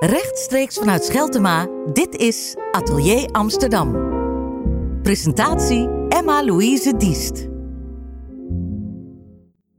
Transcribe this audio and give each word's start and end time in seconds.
Rechtstreeks 0.00 0.78
vanuit 0.78 1.04
Scheltema, 1.04 1.68
dit 1.92 2.16
is 2.16 2.56
Atelier 2.72 3.28
Amsterdam. 3.30 3.92
Presentatie 5.02 5.88
Emma-Louise 6.08 6.96
Diest. 6.96 7.48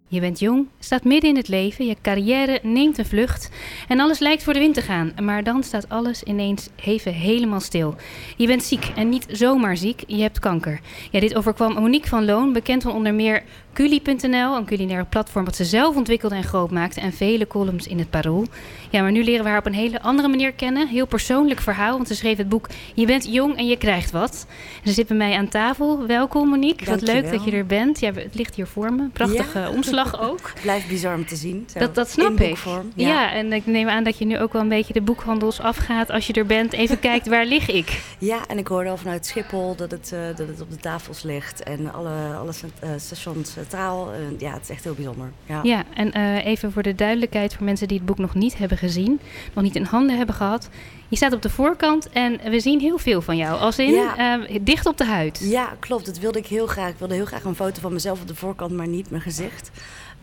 Je 0.08 0.20
bent 0.20 0.40
jong, 0.40 0.68
staat 0.80 1.04
midden 1.04 1.30
in 1.30 1.36
het 1.36 1.48
leven, 1.48 1.86
je 1.86 1.96
carrière 2.02 2.60
neemt 2.64 2.98
een 2.98 3.06
vlucht 3.06 3.50
en 3.88 4.00
alles 4.00 4.20
lijkt 4.20 4.44
voor 4.44 4.54
de 4.54 4.60
wind 4.60 4.74
te 4.74 4.82
gaan. 4.82 5.14
Maar 5.22 5.44
dan 5.44 5.64
staat 5.64 5.90
alles 5.90 6.24
ineens 6.24 6.70
even 6.86 7.14
helemaal 7.14 7.60
stil. 7.60 7.96
Je 8.38 8.48
bent 8.48 8.64
ziek 8.64 8.92
en 8.96 9.10
niet 9.10 9.26
zomaar 9.30 9.78
ziek, 9.78 10.04
je 10.08 10.22
hebt 10.22 10.40
kanker. 10.40 10.80
Ja, 11.12 11.20
dit 11.20 11.36
overkwam 11.36 11.74
Monique 11.74 12.10
van 12.10 12.26
Loon, 12.26 12.54
bekend 12.54 12.84
van 12.84 12.94
onder 12.94 13.14
meer 13.14 13.44
Culi.nl, 13.74 14.56
een 14.56 14.66
culinair 14.66 15.06
platform 15.06 15.46
dat 15.46 15.56
ze 15.56 15.66
zelf 15.66 15.96
ontwikkelde 15.96 16.36
en 16.36 16.44
groot 16.44 16.72
maakte 16.72 17.02
en 17.02 17.14
vele 17.14 17.48
columns 17.48 17.88
in 17.88 18.00
het 18.00 18.10
Parool. 18.10 18.46
Ja, 18.92 19.02
maar 19.02 19.12
nu 19.12 19.24
leren 19.24 19.44
we 19.44 19.50
haar 19.50 19.60
op 19.60 19.66
een 19.66 19.74
hele 19.74 20.02
andere 20.02 20.28
manier 20.28 20.54
kennen. 20.54 20.88
Heel 20.88 21.06
persoonlijk 21.06 21.60
verhaal, 21.60 21.96
want 21.96 22.08
ze 22.08 22.16
schreef 22.16 22.38
het 22.38 22.50
boek 22.50 22.68
Je 22.94 23.06
bent 23.06 23.28
jong 23.34 23.58
en 23.58 23.68
je 23.68 23.78
krijgt 23.78 24.12
wat. 24.12 24.46
ze 24.84 24.92
zit 24.92 25.08
bij 25.08 25.18
mij 25.18 25.38
aan 25.38 25.48
tafel. 25.48 26.06
Welkom 26.08 26.50
Monique, 26.50 26.86
wat 26.86 27.02
leuk 27.02 27.32
dat 27.32 27.44
je 27.44 27.52
er 27.52 27.66
bent. 27.66 28.00
Ja, 28.00 28.12
het 28.14 28.36
ligt 28.36 28.56
hier 28.56 28.68
voor 28.68 28.94
me, 28.94 29.08
prachtige 29.14 29.70
omslag 29.76 30.20
ook. 30.30 30.54
Blijft 30.62 30.88
bizar 30.88 31.16
om 31.16 31.26
te 31.26 31.36
zien. 31.36 31.68
dat, 31.74 31.96
dat 31.96 32.10
snap 32.10 32.40
ik. 32.40 32.58
Ja. 32.66 32.82
ja. 33.08 33.34
en 33.34 33.54
ik 33.54 33.66
neem 33.66 33.88
aan 33.90 34.04
dat 34.04 34.18
je 34.18 34.26
nu 34.26 34.40
ook 34.40 34.54
wel 34.54 34.62
een 34.62 34.70
beetje 34.70 34.94
de 34.94 35.02
boekhandels 35.02 35.60
afgaat 35.60 36.10
als 36.10 36.28
je 36.28 36.34
er 36.34 36.46
bent. 36.46 36.74
Even 36.74 37.00
kijkt, 37.10 37.28
waar 37.28 37.46
lig 37.46 37.70
ik? 37.70 38.02
Ja, 38.18 38.40
en 38.48 38.58
ik 38.58 38.68
hoorde 38.68 38.90
al 38.90 38.98
vanuit 38.98 39.26
Schiphol 39.26 39.76
dat 39.76 39.92
het, 39.92 40.12
uh, 40.14 40.20
dat 40.36 40.48
het 40.48 40.62
op 40.62 40.70
de 40.72 40.78
tafels 40.78 41.24
ligt 41.24 41.64
en 41.64 41.94
alle, 41.94 42.36
alle 42.40 42.52
uh, 42.84 42.90
stations 42.98 43.56
taal. 43.68 44.12
Uh, 44.14 44.40
ja, 44.40 44.54
het 44.54 44.64
is 44.64 44.70
echt 44.70 44.84
heel 44.84 44.94
bijzonder. 44.94 45.32
Ja, 45.46 45.60
ja 45.64 45.84
en 45.94 46.14
even 46.40 46.72
voor 46.72 46.84
de 46.84 46.96
duidelijkheid 46.96 47.54
voor 47.54 47.66
mensen 47.66 47.88
die 47.88 47.98
het 47.98 48.06
boek 48.06 48.18
nog 48.18 48.36
niet 48.36 48.58
hebben 48.58 48.78
gezien, 48.82 49.20
nog 49.54 49.64
niet 49.64 49.76
in 49.76 49.84
handen 49.84 50.18
hebben 50.18 50.36
gehad. 50.36 50.70
Je 51.12 51.18
staat 51.18 51.34
op 51.34 51.42
de 51.42 51.50
voorkant 51.50 52.10
en 52.10 52.40
we 52.50 52.60
zien 52.60 52.80
heel 52.80 52.98
veel 52.98 53.22
van 53.22 53.38
jou. 53.38 53.60
Als 53.60 53.80
in 53.80 53.92
ja. 53.92 54.40
uh, 54.50 54.60
dicht 54.62 54.86
op 54.86 54.98
de 54.98 55.06
huid. 55.06 55.40
Ja, 55.44 55.76
klopt. 55.80 56.06
Dat 56.06 56.20
wilde 56.20 56.40
ik 56.40 56.48
heel 56.48 56.68
graag. 56.68 56.90
Ik 56.90 56.98
wilde 56.98 57.14
heel 57.14 57.26
graag 57.26 57.44
een 57.44 57.56
foto 57.56 57.82
van 57.82 57.94
mezelf 57.94 58.22
op 58.22 58.28
de 58.28 58.36
voorkant, 58.36 58.72
maar 58.72 58.88
niet 58.88 59.10
mijn 59.10 59.22
gezicht. 59.22 59.72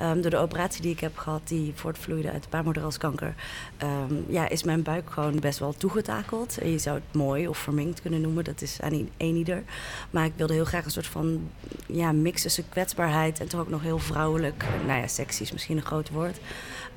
Um, 0.00 0.20
door 0.20 0.30
de 0.30 0.36
operatie 0.36 0.82
die 0.82 0.92
ik 0.92 1.00
heb 1.00 1.16
gehad, 1.16 1.40
die 1.44 1.72
voortvloeide 1.74 2.30
uit 2.30 2.46
baarmoederhalskanker, 2.50 3.34
um, 3.82 4.24
ja, 4.28 4.48
is 4.48 4.62
mijn 4.62 4.82
buik 4.82 5.10
gewoon 5.10 5.40
best 5.40 5.58
wel 5.58 5.74
toegetakeld. 5.76 6.58
Je 6.64 6.78
zou 6.78 6.96
het 6.96 7.20
mooi 7.20 7.48
of 7.48 7.58
verminkt 7.58 8.02
kunnen 8.02 8.20
noemen, 8.20 8.44
dat 8.44 8.62
is 8.62 8.80
aan 8.80 9.08
één 9.16 9.36
ieder. 9.36 9.62
Maar 10.10 10.24
ik 10.24 10.32
wilde 10.36 10.52
heel 10.52 10.64
graag 10.64 10.84
een 10.84 10.90
soort 10.90 11.06
van 11.06 11.50
ja, 11.86 12.12
mix 12.12 12.42
tussen 12.42 12.68
kwetsbaarheid 12.68 13.40
en 13.40 13.48
toch 13.48 13.60
ook 13.60 13.68
nog 13.68 13.82
heel 13.82 13.98
vrouwelijk. 13.98 14.64
Nou 14.86 15.00
ja, 15.00 15.06
sexy 15.06 15.42
is 15.42 15.52
misschien 15.52 15.76
een 15.76 15.82
groot 15.86 16.10
woord. 16.10 16.38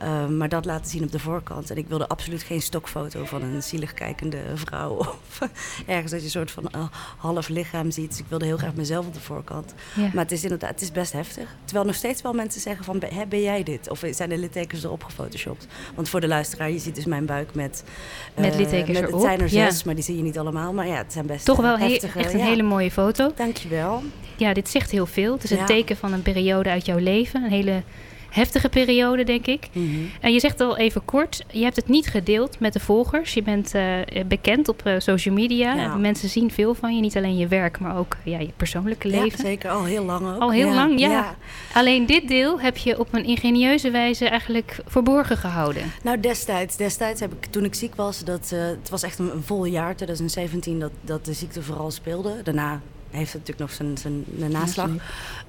Um, 0.03 0.37
maar 0.37 0.49
dat 0.49 0.65
laten 0.65 0.91
zien 0.91 1.03
op 1.03 1.11
de 1.11 1.19
voorkant. 1.19 1.69
En 1.69 1.77
ik 1.77 1.87
wilde 1.87 2.07
absoluut 2.07 2.43
geen 2.43 2.61
stokfoto 2.61 3.25
van 3.25 3.41
een 3.41 3.63
zielig 3.81 3.93
kijkende 3.93 4.37
vrouw. 4.53 4.89
Of 4.99 5.39
ergens 5.85 6.11
dat 6.11 6.19
je 6.19 6.25
een 6.25 6.31
soort 6.31 6.51
van 6.51 6.69
uh, 6.75 6.85
half 7.17 7.47
lichaam 7.47 7.91
ziet. 7.91 8.09
Dus 8.09 8.19
ik 8.19 8.25
wilde 8.27 8.45
heel 8.45 8.57
graag 8.57 8.73
mezelf 8.73 9.05
op 9.05 9.13
de 9.13 9.19
voorkant. 9.19 9.73
Ja. 9.95 10.09
Maar 10.13 10.23
het 10.23 10.31
is 10.31 10.43
inderdaad, 10.43 10.69
het 10.69 10.81
is 10.81 10.91
best 10.91 11.13
heftig. 11.13 11.55
Terwijl 11.65 11.85
nog 11.85 11.95
steeds 11.95 12.21
wel 12.21 12.33
mensen 12.33 12.61
zeggen 12.61 12.85
van, 12.85 12.99
ben 13.29 13.41
jij 13.41 13.63
dit? 13.63 13.89
Of 13.89 14.03
zijn 14.11 14.29
de 14.29 14.37
littekens 14.37 14.83
erop 14.83 15.03
gefotoshopt? 15.03 15.67
Want 15.95 16.09
voor 16.09 16.21
de 16.21 16.27
luisteraar, 16.27 16.71
je 16.71 16.79
ziet 16.79 16.95
dus 16.95 17.05
mijn 17.05 17.25
buik 17.25 17.53
met... 17.53 17.83
Uh, 18.35 18.41
met 18.41 18.55
littekens 18.55 18.99
met, 18.99 19.07
erop. 19.07 19.13
Het 19.13 19.21
zijn 19.21 19.41
er 19.41 19.49
zes, 19.49 19.77
ja. 19.77 19.81
maar 19.85 19.95
die 19.95 20.03
zie 20.03 20.17
je 20.17 20.23
niet 20.23 20.37
allemaal. 20.37 20.73
Maar 20.73 20.87
ja, 20.87 20.95
het 20.95 21.13
zijn 21.13 21.25
best 21.25 21.45
Toch 21.45 21.61
wel 21.61 21.77
heftige, 21.77 22.19
echt 22.19 22.33
een 22.33 22.39
hele 22.39 22.63
mooie 22.63 22.91
foto. 22.91 23.31
Dankjewel. 23.35 24.03
Ja, 24.37 24.53
dit 24.53 24.69
zegt 24.69 24.91
heel 24.91 25.05
veel. 25.05 25.33
Het 25.33 25.43
is 25.43 25.51
een 25.51 25.65
teken 25.65 25.97
van 25.97 26.13
een 26.13 26.21
periode 26.21 26.69
uit 26.69 26.85
jouw 26.85 26.97
leven. 26.97 27.43
Een 27.43 27.51
hele 27.51 27.83
heftige 28.31 28.69
periode, 28.69 29.23
denk 29.23 29.45
ik. 29.45 29.67
Mm 29.71 30.09
En 30.21 30.33
je 30.33 30.39
zegt 30.39 30.61
al 30.61 30.77
even 30.77 31.05
kort, 31.05 31.43
je 31.51 31.63
hebt 31.63 31.75
het 31.75 31.87
niet 31.87 32.07
gedeeld 32.07 32.59
met 32.59 32.73
de 32.73 32.79
volgers. 32.79 33.33
Je 33.33 33.41
bent 33.41 33.75
uh, 33.75 33.83
bekend 34.27 34.67
op 34.67 34.81
uh, 34.85 34.93
social 34.97 35.35
media. 35.35 35.73
Ja. 35.73 35.95
Mensen 35.95 36.29
zien 36.29 36.51
veel 36.51 36.73
van 36.73 36.95
je, 36.95 37.01
niet 37.01 37.17
alleen 37.17 37.37
je 37.37 37.47
werk, 37.47 37.79
maar 37.79 37.97
ook 37.97 38.17
ja, 38.23 38.39
je 38.39 38.51
persoonlijke 38.55 39.07
leven. 39.07 39.37
Ja, 39.37 39.43
zeker. 39.43 39.69
Al 39.69 39.83
heel 39.83 40.05
lang 40.05 40.27
ook. 40.27 40.41
Al 40.41 40.51
heel 40.51 40.73
lang, 40.73 40.99
ja. 40.99 41.35
Alleen 41.73 42.05
dit 42.05 42.27
deel 42.27 42.59
heb 42.59 42.77
je 42.77 42.99
op 42.99 43.07
een 43.13 43.25
ingenieuze 43.25 43.91
wijze 43.91 44.29
eigenlijk 44.29 44.77
verborgen 44.87 45.37
gehouden. 45.37 45.83
Nou, 46.03 46.19
destijds, 46.19 46.77
destijds 46.77 47.19
heb 47.19 47.31
ik, 47.31 47.45
toen 47.45 47.63
ik 47.63 47.75
ziek 47.75 47.95
was, 47.95 48.23
dat, 48.23 48.51
uh, 48.53 48.61
het 48.61 48.89
was 48.89 49.03
echt 49.03 49.19
een, 49.19 49.31
een 49.33 49.43
vol 49.43 49.65
jaar, 49.65 49.95
2017, 49.95 50.79
dat, 50.79 50.91
dat 51.01 51.25
de 51.25 51.33
ziekte 51.33 51.61
vooral 51.61 51.91
speelde. 51.91 52.39
Daarna 52.43 52.81
heeft 53.11 53.33
het 53.33 53.47
natuurlijk 53.47 53.59
nog 53.59 53.71
zijn, 53.71 53.97
zijn 53.97 54.51
naslag. 54.51 54.89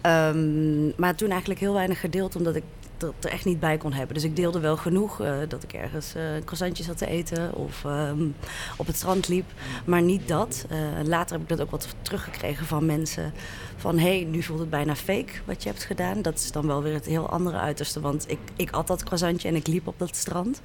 Um, 0.03 0.93
maar 0.97 1.15
toen 1.15 1.31
eigenlijk 1.31 1.61
heel 1.61 1.73
weinig 1.75 2.01
gedeeld, 2.01 2.37
omdat 2.37 2.57
ik 2.57 2.63
dat 3.03 3.15
er 3.21 3.31
echt 3.31 3.45
niet 3.45 3.61
bij 3.61 3.77
kon 3.77 3.93
hebben. 3.93 4.15
Dus 4.15 4.25
ik 4.25 4.37
deelde 4.37 4.61
wel 4.61 4.77
genoeg 4.77 5.21
uh, 5.21 5.35
dat 5.49 5.63
ik 5.63 5.73
ergens 5.73 6.15
uh, 6.17 6.23
croissantjes 6.45 6.87
had 6.87 6.99
te 6.99 7.07
eten 7.07 7.55
of 7.55 7.85
um, 7.85 8.35
op 8.77 8.87
het 8.87 8.97
strand 8.97 9.29
liep. 9.29 9.51
Maar 9.85 10.03
niet 10.03 10.29
dat. 10.29 10.67
Uh, 10.73 10.79
later 11.05 11.33
heb 11.33 11.43
ik 11.43 11.49
dat 11.49 11.61
ook 11.61 11.71
wat 11.71 11.95
teruggekregen 12.03 12.67
van 12.67 12.87
mensen. 12.87 13.33
Van 13.77 13.99
hé, 13.99 14.17
hey, 14.17 14.25
nu 14.25 14.43
voelt 14.43 14.61
het 14.61 14.71
bijna 14.71 14.97
fake 14.97 15.33
wat 15.45 15.63
je 15.63 15.69
hebt 15.69 15.85
gedaan. 15.85 16.23
Dat 16.23 16.35
is 16.35 16.53
dan 16.53 16.67
wel 16.67 16.83
weer 16.83 16.95
het 16.95 17.07
heel 17.07 17.29
andere 17.29 17.57
uiterste. 17.57 18.01
Want 18.01 18.31
ik, 18.31 18.39
ik 18.57 18.71
at 18.71 18.87
dat 18.87 19.05
croissantje 19.05 19.49
en 19.49 19.55
ik 19.55 19.67
liep 19.67 19.87
op 19.87 19.99
dat 19.99 20.17
strand. 20.17 20.61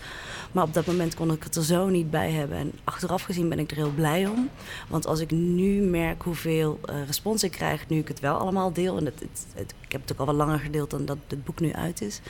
Maar 0.52 0.64
op 0.64 0.74
dat 0.74 0.86
moment 0.86 1.16
kon 1.16 1.32
ik 1.32 1.44
het 1.44 1.56
er 1.56 1.64
zo 1.64 1.88
niet 1.88 2.12
bij 2.12 2.32
hebben. 2.32 2.58
En 2.58 2.72
achteraf 2.84 3.22
gezien 3.22 3.50
ben 3.50 3.60
ik 3.60 3.72
er 3.72 3.78
heel 3.78 3.94
blij 3.96 4.28
om. 4.28 4.50
Want 4.88 5.06
als 5.06 5.20
ik 5.20 5.32
nu 5.32 5.82
merk 5.82 6.22
hoeveel 6.22 6.80
respons 7.06 7.44
ik 7.44 7.52
krijg, 7.52 7.90
nu 7.90 7.98
ik 7.98 8.08
het 8.08 8.20
wel 8.20 8.38
allemaal 8.38 8.74
deel. 8.74 8.98
En 8.98 9.06
het, 9.06 9.20
het, 9.54 9.74
ik 9.82 9.92
heb 9.92 10.02
het 10.02 10.12
ook 10.12 10.20
al 10.20 10.26
wat 10.26 10.36
langer 10.36 10.60
gedeeld 10.60 10.90
dan 10.90 11.06
dat 11.06 11.18
het 11.28 11.44
boek 11.44 11.60
nu 11.60 11.74
uit 11.74 12.02
is. 12.02 12.22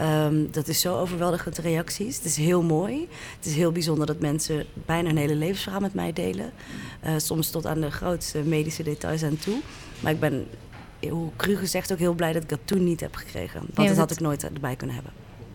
Um, 0.00 0.48
dat 0.50 0.68
is 0.68 0.80
zo 0.80 0.98
overweldigend 0.98 1.56
de 1.56 1.62
reacties. 1.62 2.16
Het 2.16 2.24
is 2.24 2.36
heel 2.36 2.62
mooi. 2.62 3.08
Het 3.36 3.46
is 3.46 3.54
heel 3.54 3.72
bijzonder 3.72 4.06
dat 4.06 4.20
mensen 4.20 4.66
bijna 4.86 5.08
een 5.08 5.16
hele 5.16 5.34
levensverhaal 5.34 5.80
met 5.80 5.94
mij 5.94 6.12
delen. 6.12 6.52
Uh, 7.04 7.12
soms 7.16 7.50
tot 7.50 7.66
aan 7.66 7.80
de 7.80 7.90
grootste 7.90 8.38
medische 8.38 8.82
details 8.82 9.22
aan 9.22 9.36
toe. 9.36 9.60
Maar 10.02 10.12
ik 10.12 10.20
ben, 10.20 10.46
hoe 11.10 11.30
cru 11.36 11.56
gezegd, 11.56 11.92
ook 11.92 11.98
heel 11.98 12.14
blij 12.14 12.32
dat 12.32 12.42
ik 12.42 12.48
dat 12.48 12.60
toen 12.64 12.84
niet 12.84 13.00
heb 13.00 13.14
gekregen. 13.14 13.60
Want 13.60 13.76
nee, 13.76 13.88
dat 13.88 13.96
had 13.96 14.10
ik 14.10 14.20
nooit 14.20 14.44
erbij 14.44 14.76
kunnen 14.76 14.96
hebben 14.96 15.12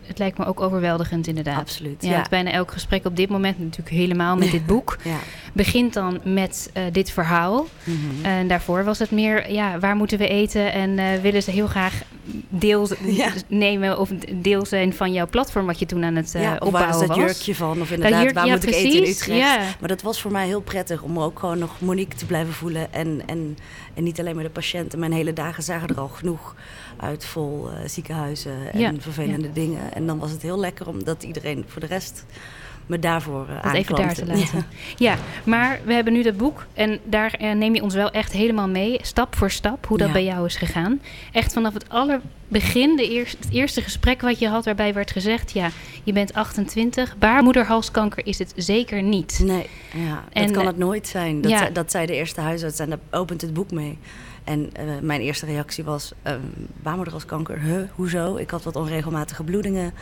het 0.08 0.20
lijkt 0.20 0.38
me 0.38 0.46
ook 0.46 0.62
overweldigend 0.62 1.28
inderdaad. 1.28 1.60
Absoluut. 1.60 2.04
Ja, 2.04 2.12
ja. 2.12 2.26
bijna 2.30 2.52
elk 2.52 2.72
gesprek 2.72 3.06
op 3.06 3.16
dit 3.16 3.30
moment, 3.30 3.60
natuurlijk 3.60 3.96
helemaal 3.96 4.36
met 4.36 4.52
dit 4.58 4.66
boek, 4.66 4.98
ja. 5.04 5.18
begint 5.54 5.94
dan 5.94 6.20
met 6.24 6.72
uh, 6.74 6.84
dit 6.92 7.12
verhaal. 7.12 7.68
Mm 7.84 7.96
-hmm. 7.96 8.26
En 8.26 8.48
daarvoor 8.48 8.84
was 8.84 9.00
het 9.00 9.12
meer, 9.12 9.52
ja, 9.52 9.80
waar 9.80 9.96
moeten 9.96 10.18
we 10.18 10.28
eten? 10.28 10.74
En 10.74 10.90
uh, 10.90 11.22
willen 11.22 11.44
ze 11.44 11.52
heel 11.52 11.68
graag 11.68 12.02
deel 12.50 12.88
ja. 13.06 13.32
nemen 13.48 14.00
of 14.00 14.10
deel 14.36 14.66
zijn 14.66 14.94
van 14.94 15.14
jouw 15.14 15.28
platform 15.28 15.66
wat 15.66 15.80
je 15.80 15.86
toen 15.86 16.04
aan 16.04 16.16
het 16.16 16.36
uh, 16.36 16.42
ja, 16.42 16.58
opbouwen 16.60 16.98
was. 16.98 17.08
dat 17.08 17.16
jurkje 17.16 17.56
van? 17.56 17.82
Of 17.82 17.92
inderdaad, 17.92 18.22
jurk, 18.22 18.34
waar 18.34 18.48
moet 18.48 18.60
precies, 18.60 18.84
ik 18.84 18.90
eten 18.90 19.04
in 19.04 19.12
Utrecht? 19.12 19.80
Maar 19.80 19.90
dat 19.90 20.02
was 20.02 20.22
voor 20.22 20.32
mij 20.32 20.46
heel 20.46 20.62
prettig 20.62 21.02
om 21.02 21.20
ook 21.20 21.40
gewoon 21.40 21.60
nog 21.60 21.82
Monique 21.82 22.18
te 22.18 22.26
blijven 22.26 22.54
voelen. 22.54 22.94
En, 22.94 23.22
en, 23.26 23.58
en 23.94 24.04
niet 24.04 24.20
alleen 24.20 24.36
maar 24.36 24.44
de 24.44 24.50
patiënten. 24.50 25.00
Mijn 25.00 25.12
hele 25.12 25.34
dagen 25.34 25.64
zagen 25.64 25.90
er 25.90 26.00
al 26.00 26.08
genoeg 26.08 26.56
uit 26.98 27.26
vol 27.26 27.70
ziekenhuizen 27.86 28.74
en 28.74 29.02
vervelende 29.02 29.48
ja. 29.48 29.54
dingen. 29.54 29.94
En 29.98 30.08
dan 30.08 30.20
was 30.20 30.32
het 30.32 30.42
heel 30.42 30.60
lekker 30.60 30.88
omdat 30.88 31.24
iedereen 31.24 31.66
voor 31.68 31.82
de 31.82 31.88
rest 31.88 32.26
me 32.88 33.00
daarvoor 33.00 33.48
uh, 33.50 33.64
dat 33.64 33.74
even 33.74 33.96
daar 33.96 34.14
te 34.14 34.26
laten. 34.26 34.58
Ja. 34.58 34.66
ja. 35.12 35.18
maar 35.44 35.80
we 35.86 35.94
hebben 35.94 36.14
nu 36.14 36.24
dat 36.24 36.38
boek 36.38 36.66
en 36.74 37.00
daar 37.04 37.36
uh, 37.42 37.52
neem 37.52 37.76
je 37.76 37.82
ons 37.82 37.94
wel 37.94 38.12
echt 38.12 38.32
helemaal 38.32 38.68
mee, 38.68 39.00
stap 39.02 39.36
voor 39.36 39.52
stap, 39.52 39.88
hoe 39.88 39.98
dat 39.98 40.08
ja. 40.08 40.14
bij 40.14 40.24
jou 40.24 40.46
is 40.46 40.56
gegaan. 40.56 41.02
Echt 41.32 41.54
vanaf 41.54 41.74
het 41.74 41.90
allerbegin, 41.90 42.96
de 42.96 43.10
eerste, 43.10 43.38
het 43.40 43.54
eerste 43.54 43.82
gesprek 43.82 44.22
wat 44.22 44.40
je 44.40 44.48
had, 44.48 44.66
waarbij 44.66 44.94
werd 44.94 45.12
gezegd: 45.12 45.52
ja, 45.52 45.70
je 46.04 46.14
bent 46.14 46.34
28, 46.34 47.18
baarmoederhalskanker 47.18 48.26
is 48.26 48.40
het 48.40 48.54
zeker 48.56 49.02
niet. 49.02 49.40
Nee, 49.44 49.70
ja, 49.94 50.24
en, 50.32 50.44
dat 50.44 50.56
kan 50.56 50.66
het 50.66 50.78
nooit 50.78 51.08
zijn. 51.08 51.42
Dat, 51.42 51.52
zei, 51.52 51.72
dat 51.72 51.92
zei 51.92 52.06
de 52.06 52.14
eerste 52.14 52.42
huisarts 52.42 52.80
en 52.80 52.90
daar 52.90 53.00
opent 53.12 53.42
het 53.42 53.54
boek 53.54 53.72
mee. 53.72 53.98
En 54.48 54.70
uh, 54.80 55.00
mijn 55.02 55.22
eerste 55.22 55.46
reactie 55.46 55.84
was: 55.84 56.12
uh, 56.28 56.34
baarmoederhalskanker, 56.82 57.62
huh, 57.62 57.90
hoezo? 57.96 58.36
Ik 58.36 58.50
had 58.50 58.64
wat 58.64 58.76
onregelmatige 58.76 59.44
bloedingen. 59.44 59.94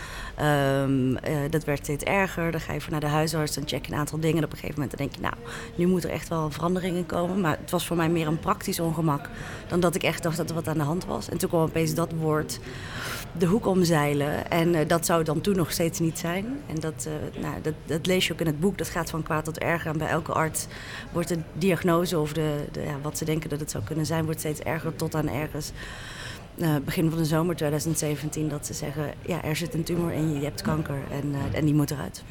Um, 0.42 1.10
uh, 1.10 1.18
dat 1.50 1.64
werd 1.64 1.84
steeds 1.84 2.04
erger. 2.04 2.52
Dan 2.52 2.62
ga 2.62 2.74
je 2.74 2.82
voor 2.82 2.92
naar 2.92 3.00
de 3.00 3.08
huisarts, 3.08 3.56
dan 3.56 3.68
check 3.68 3.86
je 3.86 3.92
een 3.92 3.98
aantal 3.98 4.20
dingen. 4.20 4.38
En 4.38 4.44
op 4.44 4.52
een 4.52 4.58
gegeven 4.58 4.82
moment 4.82 4.98
dan 4.98 5.08
denk 5.08 5.16
je: 5.16 5.30
nou, 5.30 5.52
nu 5.76 5.88
moet 5.88 6.04
er 6.04 6.10
echt 6.10 6.28
wel 6.28 6.52
veranderingen 6.52 7.06
komen. 7.06 7.42
Maar 7.42 7.58
het 7.62 7.72
was 7.72 7.88
voor 7.88 7.98
mij 7.98 8.10
meer 8.10 8.28
een 8.28 8.40
praktisch 8.40 8.80
ongemak 8.80 9.30
dan 9.68 9.80
dat 9.80 9.96
ik 9.96 10.04
echt 10.04 10.24
dacht 10.24 10.38
dat 10.38 10.50
er 10.50 10.56
wat 10.56 10.68
aan 10.68 10.78
de 10.78 10.84
hand 10.84 11.06
was. 11.06 11.30
En 11.30 11.38
toen 11.38 11.50
kwam 11.50 11.62
opeens 11.62 11.94
dat 11.94 12.12
woord 12.12 12.60
de 13.38 13.46
hoek 13.46 13.66
omzeilen. 13.66 14.50
En 14.50 14.88
dat 14.88 15.06
zou 15.06 15.24
dan 15.24 15.42
toen 15.42 15.56
nog 15.56 15.72
steeds 15.72 16.00
niet 16.00 16.20
zijn. 16.20 16.46
En 16.68 16.80
dat, 16.80 17.08
nou, 17.42 17.62
dat, 17.62 17.74
dat, 17.86 18.06
lees 18.06 18.28
je 18.28 18.34
ook 18.34 18.40
in 18.40 18.46
het 18.46 18.60
boek. 18.60 18.78
Dat 18.78 18.90
gaat 18.90 19.10
van 19.10 19.24
kwaad 19.24 19.46
tot 19.46 19.58
erger. 19.58 19.92
En 19.92 19.98
bij 19.98 20.08
elke 20.08 20.32
arts 20.32 20.68
wordt 21.12 21.28
de 21.28 21.38
diagnose 21.54 22.20
of 22.20 22.34
de, 22.34 22.66
de 22.72 22.82
ja, 22.82 22.96
wat 23.02 23.18
ze 23.18 23.26
denken 23.26 23.50
dat 23.50 23.60
het 23.60 23.72
zou 23.72 23.84
kunnen 23.84 24.06
zijn, 24.06 24.26
wordt 24.26 24.40
steeds 24.40 24.60
erger 24.60 24.96
tot 24.96 25.16
aan 25.16 25.30
ergens 25.30 25.72
uh, 26.58 26.76
begin 26.86 27.10
van 27.10 27.18
de 27.18 27.26
zomer 27.26 27.56
2017 27.56 28.50
dat 28.50 28.66
ze 28.66 28.74
zeggen: 28.74 29.14
ja, 29.22 29.44
er 29.44 29.56
zit 29.56 29.74
een 29.74 29.84
tumor 29.84 30.12
in 30.12 30.30
je, 30.30 30.40
je 30.40 30.46
hebt 30.46 30.62
kanker 30.62 31.00
en, 31.12 31.36
en 31.54 31.66
die 31.66 31.74
moet 31.74 31.92
eruit. 31.92 32.24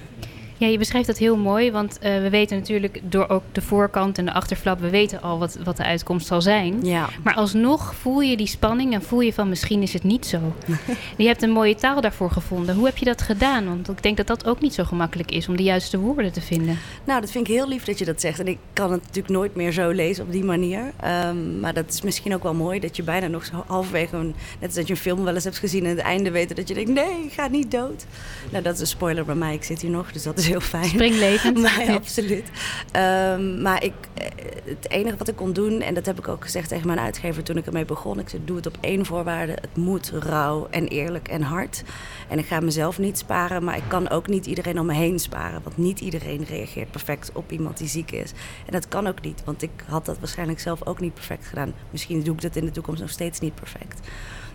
Ja, 0.57 0.67
je 0.67 0.79
beschrijft 0.79 1.07
dat 1.07 1.19
heel 1.19 1.37
mooi, 1.37 1.71
want 1.73 1.99
uh, 2.03 2.21
we 2.21 2.31
weten 2.31 2.59
natuurlijk 2.59 3.01
door 3.03 3.29
ook 3.29 3.43
de 3.53 3.63
voorkant 3.63 4.19
en 4.19 4.25
de 4.25 4.33
achterflap, 4.33 4.81
we 4.81 4.91
weten 4.91 5.23
al 5.23 5.39
wat, 5.39 5.59
wat 5.65 5.77
de 5.77 5.85
uitkomst 5.85 6.27
zal 6.27 6.43
zijn. 6.43 6.85
Ja. 6.85 7.09
Maar 7.23 7.35
alsnog 7.35 7.95
voel 7.95 8.21
je 8.21 8.37
die 8.37 8.47
spanning 8.47 8.95
en 8.95 9.03
voel 9.03 9.21
je 9.21 9.33
van 9.33 9.49
misschien 9.49 9.83
is 9.83 9.93
het 9.93 10.03
niet 10.05 10.27
zo. 10.27 10.39
je 11.17 11.27
hebt 11.27 11.43
een 11.43 11.51
mooie 11.51 11.75
taal 11.75 12.01
daarvoor 12.01 12.31
gevonden. 12.31 12.75
Hoe 12.75 12.85
heb 12.87 12.97
je 12.97 13.05
dat 13.05 13.23
gedaan? 13.23 13.67
Want 13.67 13.89
ik 13.89 14.03
denk 14.03 14.17
dat 14.17 14.27
dat 14.27 14.47
ook 14.47 14.61
niet 14.61 14.75
zo 14.75 14.85
gemakkelijk 14.85 15.31
is 15.31 15.49
om 15.49 15.57
de 15.57 15.63
juiste 15.63 15.99
woorden 15.99 16.33
te 16.33 16.41
vinden. 16.41 16.79
Nou, 17.05 17.21
dat 17.21 17.31
vind 17.31 17.49
ik 17.49 17.55
heel 17.55 17.69
lief 17.69 17.85
dat 17.85 17.99
je 17.99 18.05
dat 18.05 18.21
zegt. 18.21 18.41
En 18.41 18.47
ik 18.47 18.59
kan 18.73 18.93
het 18.93 19.01
natuurlijk 19.01 19.35
nooit 19.35 19.55
meer 19.55 19.73
zo 19.73 19.91
lezen 19.91 20.25
op 20.25 20.33
die 20.33 20.45
manier. 20.45 20.93
Um, 21.27 21.61
maar 21.61 21.75
dat 21.75 21.89
is 21.89 22.03
misschien 22.03 22.35
ook 22.35 22.43
wel 22.43 22.55
mooi 22.55 22.81
dat 22.81 22.97
je 22.97 23.03
bijna 23.03 23.27
nog 23.27 23.45
zo 23.45 23.65
halverwege, 23.67 24.17
een, 24.17 24.35
net 24.61 24.67
als 24.67 24.75
dat 24.75 24.87
je 24.87 24.93
een 24.93 25.01
film 25.01 25.25
wel 25.25 25.35
eens 25.35 25.45
hebt 25.45 25.59
gezien 25.59 25.85
en 25.85 25.91
het 25.91 25.99
einde 25.99 26.31
weten 26.31 26.57
dat 26.57 26.69
je 26.69 26.75
denkt, 26.75 26.91
nee, 26.91 27.25
ik 27.25 27.33
ga 27.33 27.49
niet 27.49 27.71
dood. 27.71 28.05
Nou, 28.51 28.63
dat 28.63 28.75
is 28.75 28.81
een 28.81 28.87
spoiler 28.87 29.25
bij 29.25 29.35
mij. 29.35 29.55
Ik 29.55 29.65
zit 29.65 29.81
hier 29.81 29.91
nog, 29.91 30.13
dus 30.13 30.23
dat 30.23 30.39
is 30.39 30.44
heel 30.47 30.61
fijn. 30.61 30.89
Springlevend. 30.89 31.59
maar, 31.63 31.85
ja, 31.85 31.95
absoluut. 31.95 32.49
Um, 32.97 33.63
maar 33.63 33.85
ik, 33.85 33.93
eh, 34.15 34.27
het 34.65 34.91
enige 34.91 35.17
wat 35.17 35.29
ik 35.29 35.37
kon 35.37 35.53
doen, 35.53 35.81
en 35.81 35.95
dat 35.95 36.07
heb 36.07 36.19
ik 36.19 36.29
ook 36.29 36.43
gezegd 36.43 36.69
tegen 36.69 36.87
mijn 36.87 36.99
uitgever 36.99 37.43
toen 37.43 37.57
ik 37.57 37.67
ermee 37.67 37.85
begon. 37.85 38.19
Ik 38.19 38.29
zei, 38.29 38.43
doe 38.45 38.57
het 38.57 38.67
op 38.67 38.77
één 38.81 39.07
voorwaarde. 39.07 39.53
Het 39.53 39.77
moet 39.77 40.13
rauw 40.19 40.67
en 40.71 40.89
eerlijk 40.89 41.29
en 41.29 41.43
hard. 41.43 41.83
En 42.29 42.39
ik 42.39 42.47
ga 42.47 42.61
mezelf 42.61 42.99
niet 42.99 43.19
sparen, 43.19 43.65
maar 43.65 43.77
ik 43.77 43.89
kan 43.89 44.11
ook 44.11 44.27
niet 44.27 44.47
iedereen 44.47 44.81
om 44.81 44.87
me 44.87 44.95
heen 44.95 45.19
sparen. 45.19 45.61
Want 45.63 45.77
niet 45.77 46.01
iedereen 46.01 46.45
reageert 46.45 46.91
perfect 46.91 47.31
op 47.33 47.53
iemand 47.53 47.79
die 47.79 47.89
ziek 47.89 48.11
is. 48.11 48.33
En 48.67 48.73
dat 48.73 48.89
kan 48.89 49.07
ook 49.07 49.21
niet, 49.21 49.43
want 49.45 49.63
ik 49.63 49.85
had 49.87 50.05
dat 50.05 50.19
waarschijnlijk 50.19 50.61
zelf 50.61 50.87
ook 50.87 51.01
niet 51.01 51.15
perfect 51.15 51.47
gedaan. 51.47 51.75
Misschien 51.91 52.23
doe 52.23 52.35
ik 52.35 52.41
dat 52.41 52.57
in 52.57 52.65
de 52.65 52.71
toekomst 52.71 53.01
nog 53.01 53.11
steeds 53.11 53.41
niet 53.41 53.55
perfect. 53.55 54.01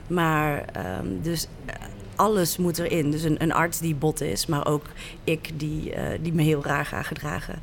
Maar 0.08 0.66
um, 1.00 1.22
dus 1.22 1.48
eh, 1.66 1.76
alles 2.20 2.58
moet 2.58 2.80
erin. 2.80 3.12
Dus 3.12 3.24
een, 3.24 3.42
een, 3.44 3.54
arts 3.54 3.80
die 3.80 3.96
bot 3.96 4.22
is, 4.22 4.46
maar 4.46 4.68
ook 4.68 4.86
ik 5.24 5.60
die, 5.60 5.96
uh, 5.96 6.04
die 6.22 6.34
me 6.34 6.42
heel 6.42 6.64
raar 6.64 6.86
ga 6.86 7.02
gedragen. 7.02 7.62